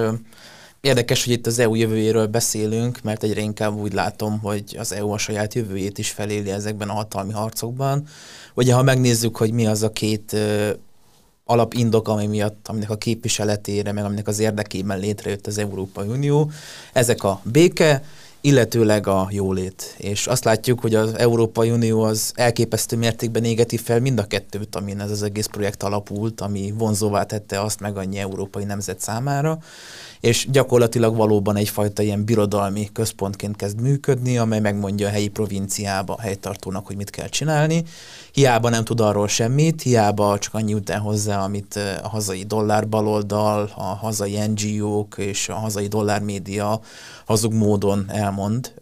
[0.88, 5.10] Érdekes, hogy itt az EU jövőjéről beszélünk, mert egyre inkább úgy látom, hogy az EU
[5.10, 8.04] a saját jövőjét is feléli ezekben a hatalmi harcokban.
[8.54, 10.70] Ugye, ha megnézzük, hogy mi az a két ö,
[11.46, 16.52] alapindok, ami miatt, aminek a képviseletére, meg aminek az érdekében létrejött az Európai Unió,
[16.94, 18.04] ezek a béke,
[18.42, 19.96] illetőleg a jólét.
[19.98, 24.76] És azt látjuk, hogy az Európai Unió az elképesztő mértékben égeti fel mind a kettőt,
[24.76, 29.60] amin ez az egész projekt alapult, ami vonzóvá tette azt meg annyi európai nemzet számára
[30.20, 36.22] és gyakorlatilag valóban egyfajta ilyen birodalmi központként kezd működni, amely megmondja a helyi provinciába a
[36.22, 37.84] helytartónak, hogy mit kell csinálni.
[38.32, 43.84] Hiába nem tud arról semmit, hiába csak annyi után hozzá, amit a hazai dollárbaloldal, a
[43.84, 46.80] hazai NGO-k és a hazai dollármédia
[47.26, 48.74] hazug módon elmond.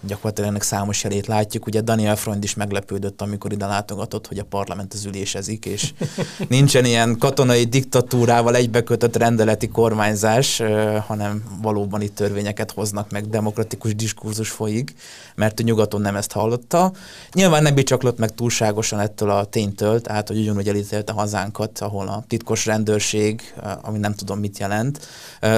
[0.00, 1.66] Gyakorlatilag ennek számos jelét látjuk.
[1.66, 5.92] Ugye Daniel Freund is meglepődött, amikor ide látogatott, hogy a parlament az ülésezik, és
[6.48, 10.62] nincsen ilyen katonai diktatúrával egybekötött rendeleti kormányzás,
[11.06, 14.94] hanem valóban itt törvényeket hoznak meg, demokratikus diskurzus folyik,
[15.34, 16.92] mert a nyugaton nem ezt hallotta.
[17.32, 22.24] Nyilván nem bicsaklott meg túlságosan ettől a ténytől, tehát hogy ugyanúgy elítélte hazánkat, ahol a
[22.28, 25.08] titkos rendőrség, ami nem tudom mit jelent,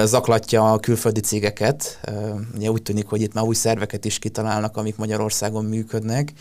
[0.03, 1.99] zaklatja a külföldi cégeket.
[2.55, 6.33] Ugye úgy tűnik, hogy itt már új szerveket is kitalálnak, amik Magyarországon működnek.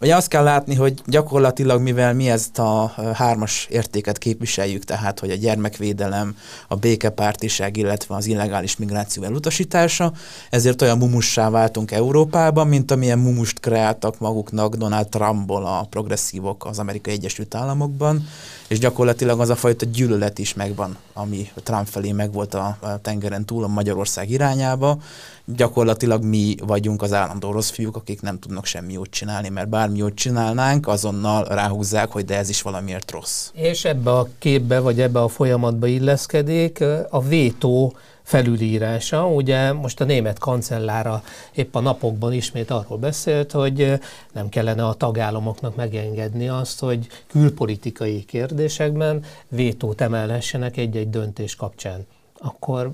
[0.00, 5.30] Ugye azt kell látni, hogy gyakorlatilag, mivel mi ezt a hármas értéket képviseljük, tehát hogy
[5.30, 6.36] a gyermekvédelem,
[6.68, 10.12] a békepártiság, illetve az illegális migráció elutasítása,
[10.50, 16.78] ezért olyan mumussá váltunk Európában, mint amilyen mumust kreáltak maguknak Donald Trumpból a progresszívok az
[16.78, 18.26] Amerikai Egyesült Államokban,
[18.72, 23.64] és gyakorlatilag az a fajta gyűlölet is megvan, ami Trump felé megvolt a tengeren túl
[23.64, 24.98] a Magyarország irányába.
[25.44, 29.98] Gyakorlatilag mi vagyunk az állandó rossz fiúk, akik nem tudnak semmi jót csinálni, mert bármi
[29.98, 33.50] jót csinálnánk, azonnal ráhúzzák, hogy de ez is valamiért rossz.
[33.52, 37.96] És ebbe a képbe, vagy ebbe a folyamatba illeszkedik a vétó
[38.32, 39.26] felülírása.
[39.26, 41.22] Ugye most a német kancellára
[41.54, 43.92] épp a napokban ismét arról beszélt, hogy
[44.32, 52.06] nem kellene a tagállamoknak megengedni azt, hogy külpolitikai kérdésekben vétót emelhessenek egy-egy döntés kapcsán.
[52.38, 52.90] Akkor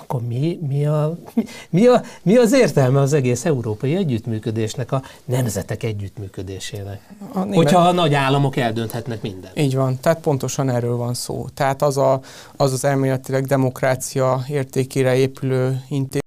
[0.00, 1.16] akkor mi, mi, a,
[1.70, 7.00] mi, a, mi az értelme az egész európai együttműködésnek, a nemzetek együttműködésének?
[7.32, 7.56] A német...
[7.56, 9.58] Hogyha a nagy államok eldönthetnek mindent.
[9.58, 11.46] Így van, tehát pontosan erről van szó.
[11.54, 12.20] Tehát az a,
[12.56, 16.20] az, az elméletileg demokrácia értékére épülő intézmény,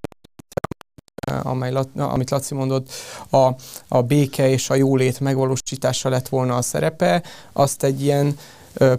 [1.41, 2.89] amely, amit Laci mondott,
[3.29, 3.49] a,
[3.88, 8.38] a béke és a jólét megvalósítása lett volna a szerepe, azt egy ilyen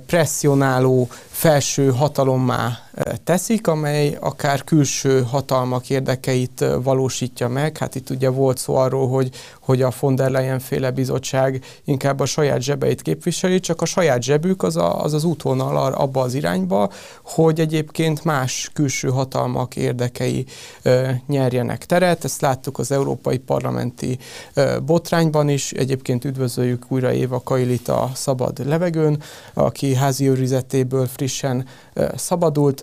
[0.07, 2.79] presszionáló felső hatalommá
[3.25, 7.79] teszik, amely akár külső hatalmak érdekeit valósítja meg.
[7.79, 12.21] Hát itt ugye volt szó arról, hogy, hogy a von der Leyen féle bizottság inkább
[12.21, 16.35] a saját zsebeit képviseli, csak a saját zsebük az a, az, az útvonal abba az
[16.35, 16.91] irányba,
[17.23, 20.47] hogy egyébként más külső hatalmak érdekei
[20.83, 22.25] ö, nyerjenek teret.
[22.25, 24.19] Ezt láttuk az Európai Parlamenti
[24.55, 25.73] ö, botrányban is.
[25.73, 29.23] Egyébként üdvözöljük újra Éva Kailit a szabad levegőn,
[29.55, 32.83] aki házi őrizetéből frissen ö, szabadult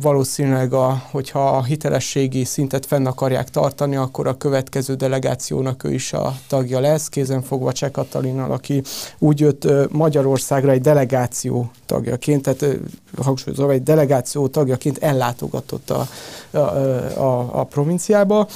[0.00, 6.12] valószínűleg, a, hogyha a hitelességi szintet fenn akarják tartani, akkor a következő delegációnak ő is
[6.12, 7.08] a tagja lesz,
[7.42, 8.82] fogva Cseh Katalinnal, aki
[9.18, 12.78] úgy jött Magyarországra egy delegáció tagjaként, tehát
[13.22, 16.06] hangsúlyozva, egy delegáció tagjaként ellátogatott a,
[16.50, 16.58] a,
[17.18, 18.48] a, a provinciába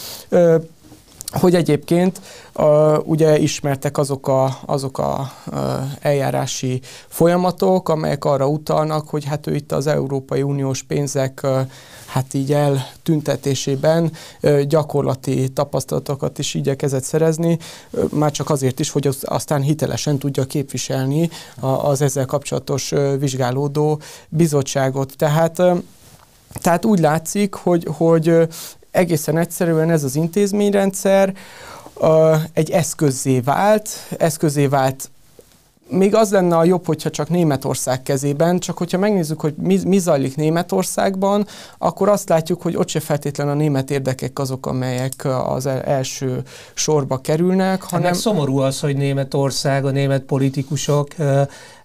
[1.32, 2.20] hogy egyébként
[2.54, 5.58] uh, ugye ismertek azok a, azok a uh,
[6.00, 11.60] eljárási folyamatok, amelyek arra utalnak, hogy hát ő itt az Európai Uniós pénzek uh,
[12.06, 14.12] hát így eltüntetésében
[14.42, 17.58] uh, gyakorlati tapasztalatokat is igyekezett szerezni,
[17.90, 22.92] uh, már csak azért is, hogy az, aztán hitelesen tudja képviselni a, az ezzel kapcsolatos
[22.92, 25.16] uh, vizsgálódó bizottságot.
[25.16, 25.78] Tehát uh,
[26.60, 28.48] tehát úgy látszik, hogy, hogy
[28.90, 31.34] egészen egyszerűen ez az intézményrendszer
[31.94, 35.10] uh, egy eszközzé vált, eszközzé vált.
[35.88, 39.98] Még az lenne a jobb, hogyha csak Németország kezében, csak hogyha megnézzük, hogy mi, mi
[39.98, 41.46] zajlik Németországban,
[41.78, 46.42] akkor azt látjuk, hogy ott se feltétlen a német érdekek azok, amelyek az első
[46.74, 48.06] sorba kerülnek, hanem...
[48.06, 51.08] Hát szomorú az, hogy Németország, a német politikusok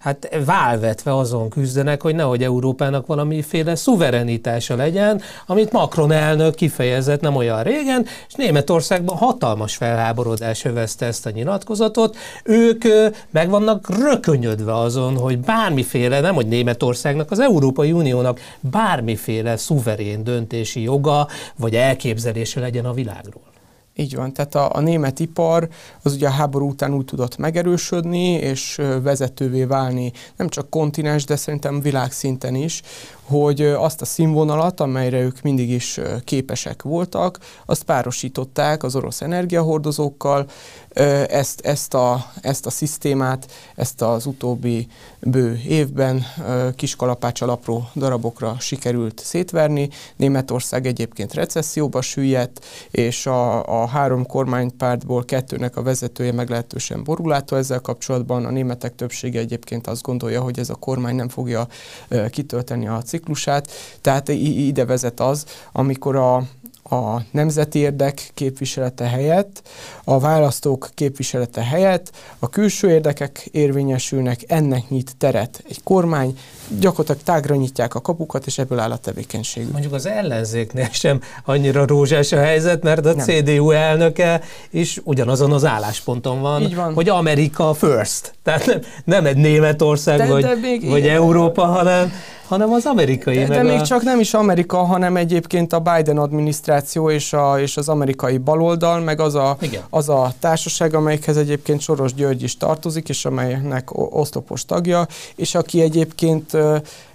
[0.06, 7.36] hát válvetve azon küzdenek, hogy nehogy Európának valamiféle szuverenitása legyen, amit Macron elnök kifejezett nem
[7.36, 12.18] olyan régen, és Németországban hatalmas felháborodás övezte ezt a nyilatkozatot.
[12.44, 12.84] Ők
[13.30, 20.82] meg vannak rökönyödve azon, hogy bármiféle, nem hogy Németországnak, az Európai Uniónak bármiféle szuverén döntési
[20.82, 23.55] joga vagy elképzelése legyen a világról.
[23.98, 25.70] Így van, tehát a, a német ipar
[26.04, 31.36] az ugye a háború után úgy tudott megerősödni, és vezetővé válni nem csak kontinens, de
[31.36, 32.82] szerintem világszinten is,
[33.28, 40.48] hogy azt a színvonalat, amelyre ők mindig is képesek voltak, azt párosították az orosz energiahordozókkal,
[41.28, 44.88] ezt, ezt, a, ezt a szisztémát, ezt az utóbbi
[45.20, 46.26] bő évben
[46.76, 49.90] kiskalapácsal apró darabokra sikerült szétverni.
[50.16, 57.80] Németország egyébként recesszióba süllyedt, és a, a három kormánypártból kettőnek a vezetője meglehetősen borulátó ezzel
[57.80, 58.46] kapcsolatban.
[58.46, 61.68] A németek többsége egyébként azt gondolja, hogy ez a kormány nem fogja
[62.30, 66.44] kitölteni a ciklusát, tehát ide vezet az, amikor a,
[66.90, 69.62] a nemzeti érdek képviselete helyett,
[70.04, 76.38] a választók képviselete helyett a külső érdekek érvényesülnek, ennek nyit teret egy kormány,
[76.80, 79.72] gyakorlatilag tágra nyitják a kapukat, és ebből áll a tevékenység.
[79.72, 83.26] Mondjuk az ellenzéknél sem annyira rózsás a helyzet, mert a nem.
[83.26, 86.94] CDU elnöke is ugyanazon az állásponton van, van.
[86.94, 88.34] hogy Amerika first.
[88.44, 92.12] Tehát nem, nem egy Németország de, vagy, de még vagy Európa, hanem
[92.48, 93.38] hanem az amerikai.
[93.38, 93.82] De, de még a...
[93.82, 96.75] csak nem is Amerika, hanem egyébként a Biden adminisztráció
[97.10, 99.58] és, a, és az amerikai baloldal, meg az a,
[99.90, 105.82] az a társaság, amelyikhez egyébként Soros György is tartozik, és amelynek oszlopos tagja, és aki
[105.82, 106.52] egyébként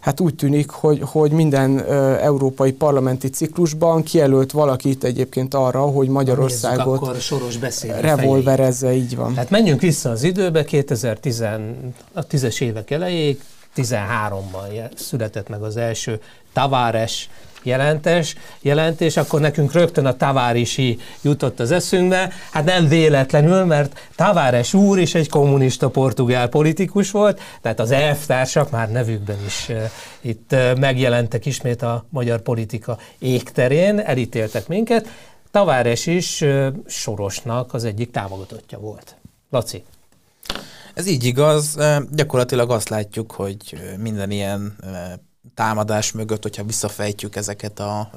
[0.01, 1.85] hát úgy tűnik, hogy, hogy minden
[2.21, 7.59] európai parlamenti ciklusban kijelölt valakit egyébként arra, hogy Magyarországot akkor soros
[8.01, 9.37] revolverezze, így van.
[9.37, 11.41] Hát menjünk vissza az időbe, 2010
[12.13, 13.41] a 10-es évek elejéig,
[13.77, 16.21] 13-ban született meg az első
[16.53, 17.31] Tavares
[17.63, 22.33] jelentes, jelentés, akkor nekünk rögtön a Tavárisi jutott az eszünkbe.
[22.51, 28.71] Hát nem véletlenül, mert Tavares úr is egy kommunista portugál politikus volt, tehát az elvtársak
[28.71, 29.83] már nevükben is uh,
[30.21, 35.09] itt uh, megjelentek ismét a magyar politika égterén, elítéltek minket.
[35.51, 39.17] Tavares is uh, Sorosnak az egyik támogatottja volt.
[39.51, 39.85] Laci.
[40.95, 41.77] Ez így igaz.
[42.13, 44.77] Gyakorlatilag azt látjuk, hogy minden ilyen
[45.61, 48.11] támadás mögött, hogyha visszafejtjük ezeket a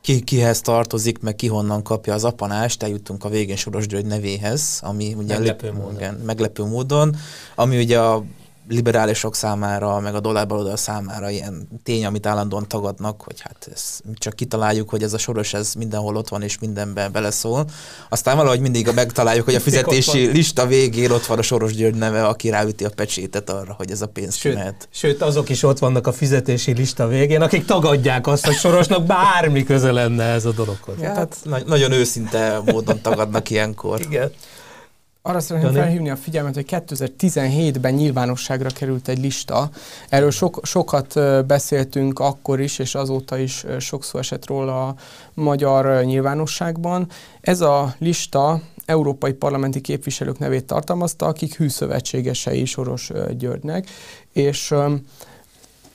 [0.00, 4.78] ki, kihez tartozik, meg ki honnan kapja az apanást, eljutunk a végén Soros György nevéhez,
[4.82, 5.94] ami ugye meglepő, módon.
[5.94, 7.16] Igen, meglepő módon,
[7.54, 8.24] ami ugye a
[8.72, 14.34] liberálisok számára, meg a dollárbaloldal számára ilyen tény, amit állandóan tagadnak, hogy hát ez, csak
[14.34, 17.64] kitaláljuk, hogy ez a soros, ez mindenhol ott van, és mindenben beleszól.
[18.08, 22.26] Aztán valahogy mindig megtaláljuk, hogy a fizetési lista végén ott van a Soros György neve,
[22.26, 24.88] aki ráüti a pecsétet arra, hogy ez a pénz sőt, mehet.
[24.90, 29.64] Sőt, azok is ott vannak a fizetési lista végén, akik tagadják azt, hogy Sorosnak bármi
[29.64, 30.94] köze lenne ez a dologhoz.
[31.00, 34.00] Ja, hát, na- nagyon őszinte módon tagadnak ilyenkor.
[34.00, 34.32] Igen.
[35.24, 39.70] Arra szeretném felhívni a figyelmet, hogy 2017-ben nyilvánosságra került egy lista.
[40.08, 41.14] Erről sok, sokat
[41.46, 44.94] beszéltünk akkor is, és azóta is sok szó esett róla a
[45.34, 47.08] magyar nyilvánosságban.
[47.40, 53.90] Ez a lista európai parlamenti képviselők nevét tartalmazta, akik hűszövetségesei Soros Györgynek,
[54.32, 54.74] és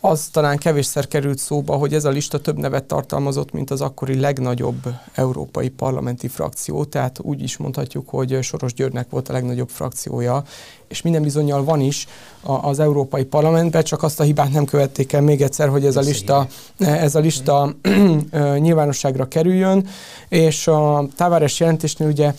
[0.08, 4.20] az talán kevésszer került szóba, hogy ez a lista több nevet tartalmazott, mint az akkori
[4.20, 10.43] legnagyobb európai parlamenti frakció, tehát úgy is mondhatjuk, hogy Soros Györgynek volt a legnagyobb frakciója,
[10.88, 12.08] és minden bizonyal van is
[12.41, 16.02] az Európai Parlamentben, csak azt a hibát nem követték el még egyszer, hogy ez a
[16.02, 17.76] lista, ez a lista
[18.58, 19.88] nyilvánosságra kerüljön,
[20.30, 22.34] és a Tavares jelentésnél ugye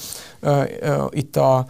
[1.11, 1.67] itt a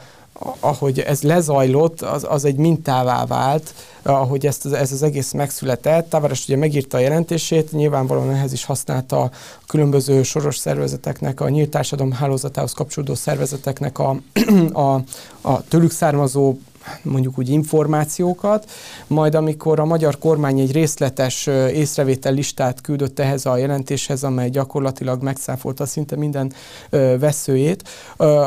[0.61, 6.09] ahogy ez lezajlott, az, az egy mintává vált, ahogy ezt, ez az egész megszületett.
[6.09, 9.31] Tavares ugye megírta a jelentését, nyilvánvalóan ehhez is használta a
[9.67, 14.17] különböző soros szervezeteknek, a nyílt társadalom hálózatához kapcsolódó szervezeteknek a,
[14.73, 14.95] a,
[15.41, 16.55] a tőlük származó
[17.03, 18.71] mondjuk úgy információkat,
[19.07, 25.23] majd amikor a magyar kormány egy részletes észrevétel listát küldött ehhez a jelentéshez, amely gyakorlatilag
[25.23, 26.53] megszáfolta szinte minden
[27.19, 27.89] veszőjét,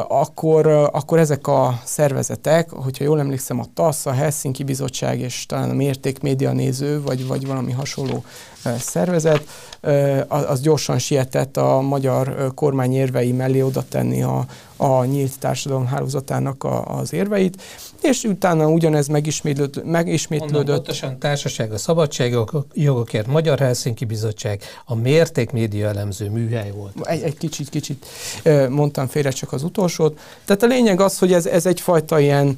[0.07, 5.69] akkor, akkor ezek a szervezetek, hogyha jól emlékszem, a TASZ, a Helsinki Bizottság és talán
[5.69, 8.23] a Mérték Média Néző, vagy, vagy valami hasonló
[8.79, 9.43] szervezet,
[10.27, 14.45] az gyorsan sietett a magyar kormány érvei mellé oda tenni a,
[14.77, 17.61] a nyílt társadalom hálózatának a, az érveit,
[18.01, 20.55] és utána ugyanez megismétlőd, megismétlődött.
[20.55, 26.93] Onnan pontosan Társaság a Szabadságjogokért Magyar Helsinki Bizottság a Mérték Média elemző műhely volt.
[27.07, 28.05] Egy, egy kicsit, kicsit
[28.69, 30.19] mondtam félre csak az utolsót.
[30.45, 32.55] Tehát a lényeg az, hogy ez, ez egyfajta ilyen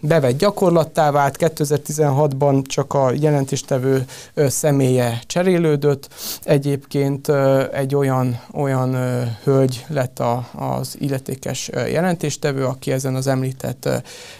[0.00, 1.36] bevett gyakorlattá vált.
[1.38, 6.08] 2016-ban csak a jelentéstevő személye cserélődött.
[6.42, 7.28] Egyébként
[7.72, 8.94] egy olyan, olyan
[9.42, 13.88] hölgy lett a, az illetékes jelentéstevő, aki ezen az említett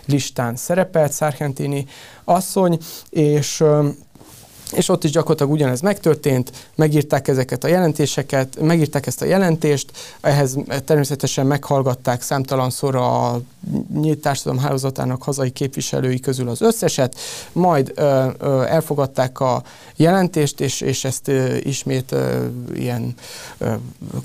[0.05, 1.87] listán szerepelt, Szárhentini
[2.25, 2.79] asszony,
[3.11, 3.65] és
[4.73, 9.91] és ott is gyakorlatilag ugyanez megtörtént, megírták ezeket a jelentéseket, megírták ezt a jelentést,
[10.21, 13.41] ehhez természetesen meghallgatták számtalanszor a
[13.95, 17.19] nyílt társadalom hálózatának hazai képviselői közül az összeset,
[17.53, 19.63] majd ö, ö, elfogadták a
[19.97, 23.15] jelentést, és, és ezt ö, ismét ö, ilyen
[23.59, 23.73] ö,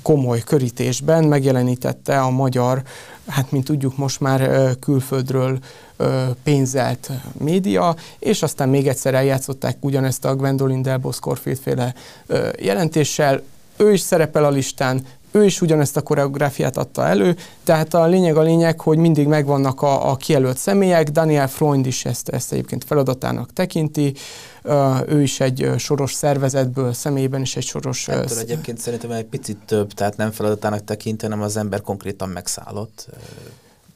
[0.02, 2.82] komoly körítésben megjelenítette a magyar,
[3.30, 5.58] hát mint tudjuk most már külföldről
[6.42, 11.94] pénzelt média, és aztán még egyszer eljátszották ugyanezt a Gwendolyn Delbos Corfield féle
[12.58, 13.42] jelentéssel,
[13.76, 18.36] ő is szerepel a listán, ő is ugyanezt a koreográfiát adta elő, tehát a lényeg
[18.36, 22.84] a lényeg, hogy mindig megvannak a, a kijelölt személyek, Daniel Freund is ezt, ezt egyébként
[22.84, 24.14] feladatának tekinti,
[25.06, 28.06] ő is egy soros szervezetből, személyben is egy soros...
[28.06, 32.28] Nem tudom, egyébként szerintem egy picit több, tehát nem feladatának tekinti, hanem az ember konkrétan
[32.28, 33.06] megszállott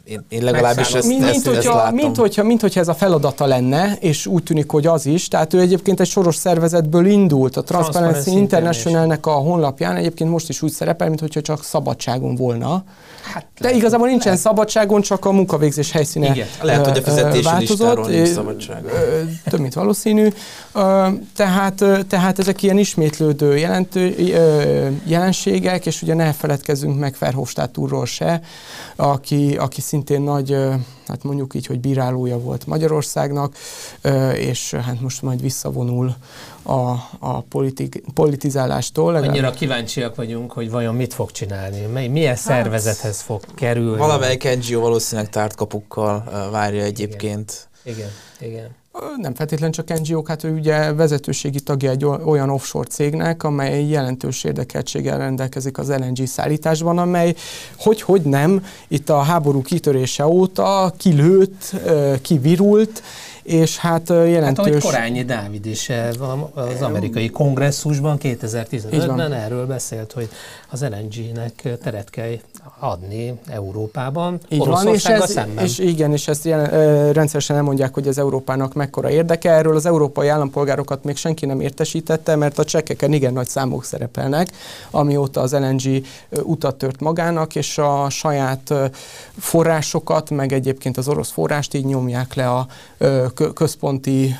[0.05, 1.95] én, én legalábbis ezt, mint, ezt, mint, ezt hogyha, látom.
[1.95, 5.29] Mint hogyha, mint hogyha ez a feladata lenne, és úgy tűnik, hogy az is.
[5.29, 7.57] Tehát ő egyébként egy soros szervezetből indult.
[7.57, 12.35] A Transparency, Transparency International-nek a honlapján egyébként most is úgy szerepel, mint hogyha csak szabadságon
[12.35, 12.85] volna.
[13.33, 14.41] Hát, De igazából nincsen lehet.
[14.41, 16.47] szabadságon, csak a munkavégzés helyszíne Igen.
[16.63, 18.85] Lehet, hogy a fizetési változott, nincs szabadság.
[19.49, 20.29] Több, mint valószínű.
[21.37, 24.15] Tehát, tehát ezek ilyen ismétlődő jelentő,
[25.05, 28.41] jelenségek, és ugye ne feledkezzünk meg Verhofstadt úrról se,
[28.97, 30.57] aki, aki szintén nagy,
[31.07, 33.57] hát mondjuk így, hogy bírálója volt Magyarországnak,
[34.35, 36.15] és hát most majd visszavonul
[36.65, 39.15] a, a politik, politizálástól.
[39.15, 43.99] Annyira kíváncsiak vagyunk, hogy vajon mit fog csinálni, milyen hát, szervezethez fog kerülni.
[43.99, 47.69] Valamelyik NGO valószínűleg tártkapukkal várja egyébként.
[47.83, 48.09] Igen,
[48.39, 48.51] igen.
[48.51, 48.83] igen.
[49.17, 54.45] Nem feltétlenül csak NGO-k, hát ő ugye vezetőségi tagja egy olyan offshore cégnek, amely jelentős
[54.45, 57.35] érdekeltséggel rendelkezik az LNG szállításban, amely
[57.79, 61.75] hogy-hogy nem itt a háború kitörése óta kilőtt,
[62.23, 63.03] kivirult,
[63.45, 64.45] és hát jelentős...
[64.45, 65.91] Hát ahogy Korányi Dávid is
[66.55, 70.29] az amerikai kongresszusban 2015-ben erről beszélt, hogy
[70.71, 72.33] az LNG-nek teret kell
[72.79, 75.65] adni Európában, Így van, és, ez, szemben.
[75.65, 79.51] és igen, és ezt jelen, rendszeresen elmondják, hogy az Európának mekkora érdeke.
[79.51, 84.49] Erről az európai állampolgárokat még senki nem értesítette, mert a csekkeken igen nagy számok szerepelnek,
[84.91, 86.05] amióta az LNG
[86.43, 88.75] utat tört magának, és a saját
[89.39, 92.67] forrásokat, meg egyébként az orosz forrást így nyomják le a
[93.55, 94.37] központi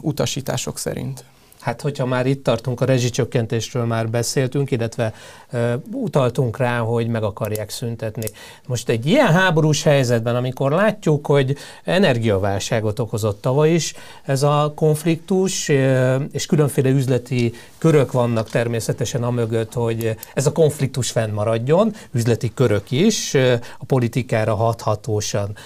[0.00, 1.24] utasítások szerint.
[1.64, 5.14] Hát, hogyha már itt tartunk, a rezsicsökkentésről már beszéltünk, illetve
[5.52, 8.26] uh, utaltunk rá, hogy meg akarják szüntetni.
[8.66, 15.68] Most egy ilyen háborús helyzetben, amikor látjuk, hogy energiaválságot okozott tavaly is, ez a konfliktus,
[15.68, 22.54] uh, és különféle üzleti körök vannak természetesen a mögött, hogy ez a konfliktus fennmaradjon, üzleti
[22.54, 25.56] körök is, uh, a politikára hathatósan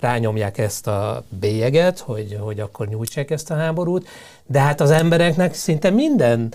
[0.00, 4.08] rányomják ezt a bélyeget, hogy, hogy akkor nyújtsák ezt a háborút,
[4.50, 6.54] de hát az embereknek szinte minden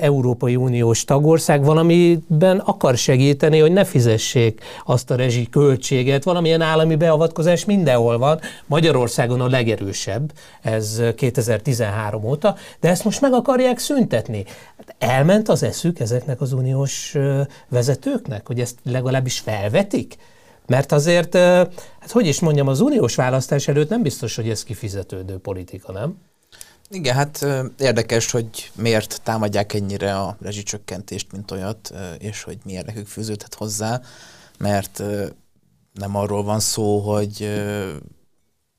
[0.00, 6.24] Európai Uniós tagország valamiben akar segíteni, hogy ne fizessék azt a rezsi költséget.
[6.24, 8.40] Valamilyen állami beavatkozás mindenhol van.
[8.66, 10.32] Magyarországon a legerősebb,
[10.62, 14.44] ez 2013 óta, de ezt most meg akarják szüntetni.
[14.76, 17.16] Hát elment az eszük ezeknek az uniós
[17.68, 20.16] vezetőknek, hogy ezt legalábbis felvetik?
[20.66, 25.38] Mert azért, hát hogy is mondjam, az uniós választás előtt nem biztos, hogy ez kifizetődő
[25.38, 26.16] politika, nem?
[26.90, 27.46] Igen, hát
[27.78, 34.00] érdekes, hogy miért támadják ennyire a rezsicsökkentést, mint olyat, és hogy mi érdekük fűződhet hozzá,
[34.58, 35.02] mert
[35.92, 37.62] nem arról van szó, hogy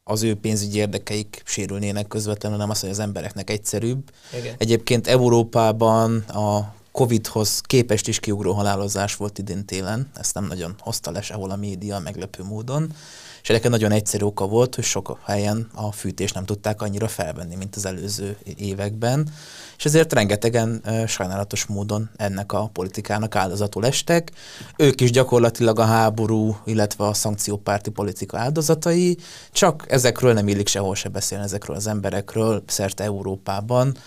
[0.04, 4.12] az ő pénzügyi érdekeik sérülnének közvetlenül, nem az, hogy az embereknek egyszerűbb.
[4.40, 4.56] Igen.
[4.58, 11.12] Egyébként Európában a Covid-hoz képest is kiugró halálozás volt idén télen, ezt nem nagyon hozta
[11.12, 12.94] le sehol a média meglepő módon,
[13.42, 17.56] és ennek nagyon egyszerű oka volt, hogy sok helyen a fűtést nem tudták annyira felvenni,
[17.56, 19.30] mint az előző években,
[19.78, 24.32] és ezért rengetegen sajnálatos módon ennek a politikának áldozatul estek.
[24.78, 29.18] Ők is gyakorlatilag a háború, illetve a szankciópárti politika áldozatai,
[29.52, 33.98] csak ezekről nem illik sehol se beszélni, ezekről az emberekről szerte Európában,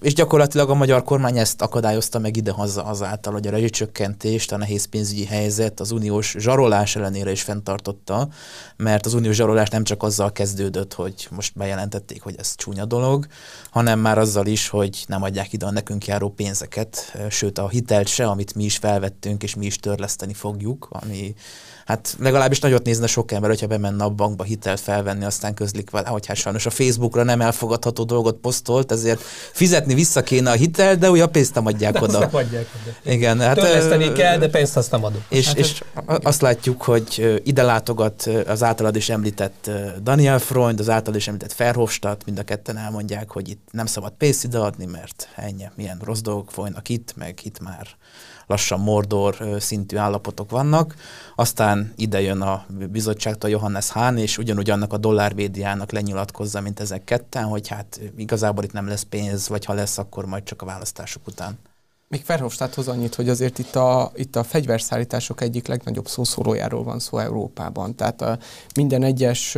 [0.00, 4.84] És gyakorlatilag a magyar kormány ezt akadályozta meg idehaza azáltal, hogy a rezsicsökkentést, a nehéz
[4.84, 8.28] pénzügyi helyzet az uniós zsarolás ellenére is fenntartotta,
[8.76, 13.26] mert az uniós zsarolás nem csak azzal kezdődött, hogy most bejelentették, hogy ez csúnya dolog,
[13.70, 18.08] hanem már azzal is, hogy nem adják ide a nekünk járó pénzeket, sőt a hitelt
[18.08, 21.34] se, amit mi is felvettünk, és mi is törleszteni fogjuk, ami
[21.88, 26.08] hát legalábbis nagyot nézne sok ember, hogyha bemenne a bankba hitelt felvenni, aztán közlik vele,
[26.08, 29.20] hogy hát sajnos a Facebookra nem elfogadható dolgot posztolt, ezért
[29.52, 32.18] fizetni vissza kéne a hitel, de úgy a pénzt nem adják de oda.
[32.18, 33.14] Nem adják oda.
[33.14, 35.22] Igen, hát, Törleszteni kell, de pénzt azt nem adok.
[35.28, 35.82] És, hát, és
[36.22, 39.70] azt látjuk, hogy ide látogat az általad is említett
[40.02, 44.12] Daniel Freund, az általad is említett Verhofstadt, mind a ketten elmondják, hogy itt nem szabad
[44.18, 47.86] pénzt ideadni, mert ennyi, milyen rossz dolgok folynak itt, meg itt már
[48.48, 50.94] lassan Mordor szintű állapotok vannak.
[51.36, 57.04] Aztán ide jön a bizottságtól Johannes Hahn, és ugyanúgy annak a dollárvédiának lenyilatkozza, mint ezek
[57.04, 60.66] ketten, hogy hát igazából itt nem lesz pénz, vagy ha lesz, akkor majd csak a
[60.66, 61.58] választások után.
[62.08, 67.18] Még Verhofstadthoz annyit, hogy azért itt a, itt a fegyverszállítások egyik legnagyobb szószólójáról van szó
[67.18, 67.94] Európában.
[67.94, 68.38] Tehát a
[68.74, 69.56] minden egyes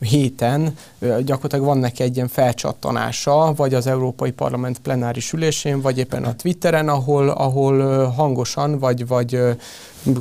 [0.00, 6.24] héten gyakorlatilag van neki egy ilyen felcsattanása, vagy az Európai Parlament plenáris ülésén, vagy éppen
[6.24, 9.38] a Twitteren, ahol, ahol hangosan, vagy, vagy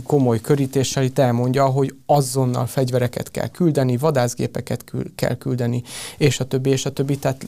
[0.03, 5.83] komoly körítéssel itt elmondja, hogy azonnal fegyvereket kell küldeni, vadászgépeket kül- kell küldeni,
[6.17, 7.17] és a többi, és a többi.
[7.17, 7.47] Tehát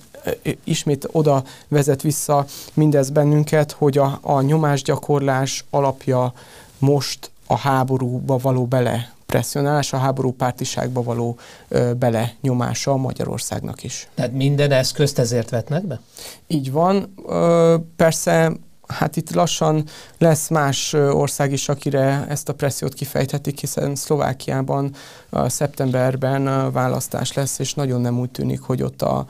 [0.64, 6.34] ismét oda vezet vissza mindez bennünket, hogy a, a nyomásgyakorlás alapja
[6.78, 14.08] most a háborúba való bele presszionálás, a háború pártiságba való ö, belenyomása Magyarországnak is.
[14.16, 16.00] Tehát minden eszközt ezért vetnek be?
[16.48, 17.14] Így van.
[17.28, 18.52] Ö, persze
[18.88, 19.84] hát itt lassan
[20.18, 24.94] lesz más ország is, akire ezt a pressziót kifejthetik, hiszen Szlovákiában
[25.32, 29.26] szeptemberben választás lesz, és nagyon nem úgy tűnik, hogy ott a,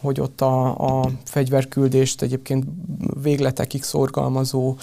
[0.00, 2.64] hogy ott a, a fegyverküldést egyébként
[3.22, 4.76] végletekig szorgalmazó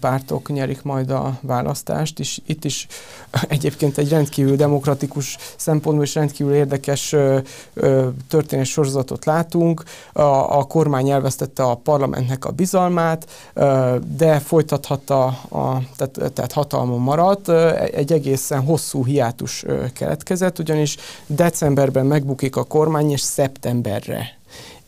[0.00, 2.86] pártok nyerik majd a választást, és itt is
[3.48, 7.14] egyébként egy rendkívül demokratikus szempontból is rendkívül érdekes
[8.28, 9.82] történés sorozatot látunk.
[10.12, 10.22] A,
[10.58, 13.50] a kormány elvesztette a parlamentnek a bizalmát,
[14.16, 17.48] de folytathatta, a, tehát, tehát hatalmon maradt.
[17.78, 20.96] Egy egészen hosszú hiátus keletkezett, ugyanis
[21.26, 24.39] decemberben megbukik a kormány, és szeptemberre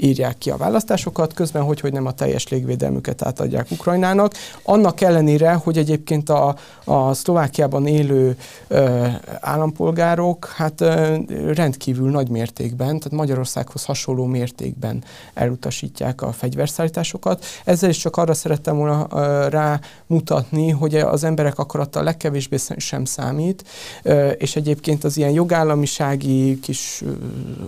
[0.02, 4.34] írják ki a választásokat, közben hogy, hogy nem a teljes légvédelmüket átadják Ukrajnának.
[4.62, 8.36] Annak ellenére, hogy egyébként a, a Szlovákiában élő
[8.68, 9.06] ö,
[9.40, 11.16] állampolgárok hát ö,
[11.54, 17.44] rendkívül nagy mértékben, tehát Magyarországhoz hasonló mértékben elutasítják a fegyverszállításokat.
[17.64, 23.64] Ezzel is csak arra szerettem volna ö, rámutatni, hogy az emberek akarata legkevésbé sem számít,
[24.02, 27.10] ö, és egyébként az ilyen jogállamisági kis ö,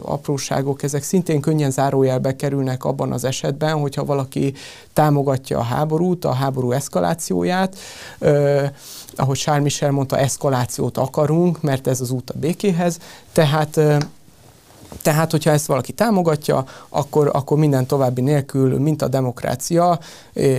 [0.02, 1.70] apróságok, ezek szintén könnyen
[2.24, 4.54] zárójel bekerülnek abban az esetben, hogyha valaki
[4.92, 7.76] támogatja a háborút, a háború eszkalációját,
[8.18, 8.70] eh,
[9.16, 12.98] ahogy Charles Michel mondta, eszkalációt akarunk, mert ez az út a békéhez,
[13.32, 13.98] tehát eh,
[15.02, 19.98] tehát, hogyha ezt valaki támogatja, akkor, akkor minden további nélkül, mint a demokrácia,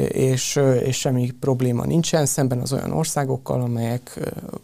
[0.08, 4.20] és, és semmi probléma nincsen, szemben az olyan országokkal, amelyek,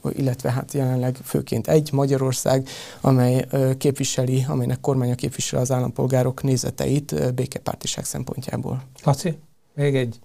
[0.10, 2.68] illetve hát jelenleg főként egy Magyarország,
[3.02, 3.46] amely
[3.78, 8.84] képviseli, amelynek kormánya képviseli az állampolgárok nézeteit békepártiság szempontjából.
[9.04, 9.38] Laci,
[9.74, 10.20] még egy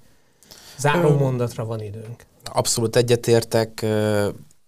[0.78, 2.24] záró mondatra van időnk.
[2.44, 3.86] Abszolút egyetértek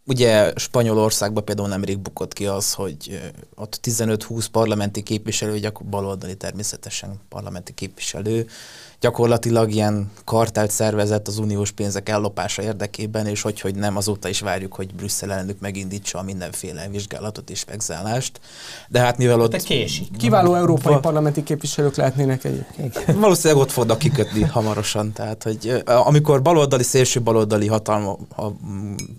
[0.09, 3.21] Ugye Spanyolországban például nemrég bukott ki az, hogy
[3.55, 8.47] ott 15-20 parlamenti képviselő, gyakorlatilag baloldali természetesen parlamenti képviselő,
[9.01, 14.41] gyakorlatilag ilyen kartelt szervezett az uniós pénzek ellopása érdekében, és hogy, hogy nem, azóta is
[14.41, 18.41] várjuk, hogy Brüsszel elnök megindítsa mindenféle vizsgálatot és megzállást.
[18.89, 19.57] De hát mivel ott...
[19.57, 20.17] késik.
[20.17, 23.05] Kiváló európai val- parlamenti képviselők lehetnének egyébként.
[23.21, 25.13] Valószínűleg ott fognak kikötni hamarosan.
[25.13, 28.57] Tehát, hogy amikor baloldali, szélső baloldali hatalma, ha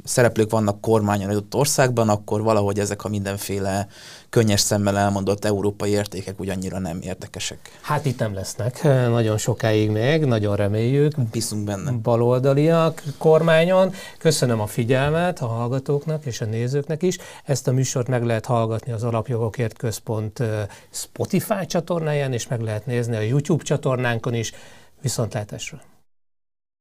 [0.04, 3.88] szereplők vannak kormányon adott országban, akkor valahogy ezek a mindenféle
[4.30, 7.80] könnyes szemmel elmondott európai értékek ugyannyira nem érdekesek.
[7.82, 11.14] Hát itt nem lesznek nagyon sokáig még, nagyon reméljük.
[11.32, 11.92] Bízunk benne.
[11.92, 13.94] Baloldaliak kormányon.
[14.18, 17.18] Köszönöm a figyelmet a hallgatóknak és a nézőknek is.
[17.44, 20.44] Ezt a műsort meg lehet hallgatni az Alapjogokért Központ
[20.90, 24.54] Spotify csatornáján, és meg lehet nézni a YouTube csatornánkon is.
[25.02, 25.82] Viszontlátásra!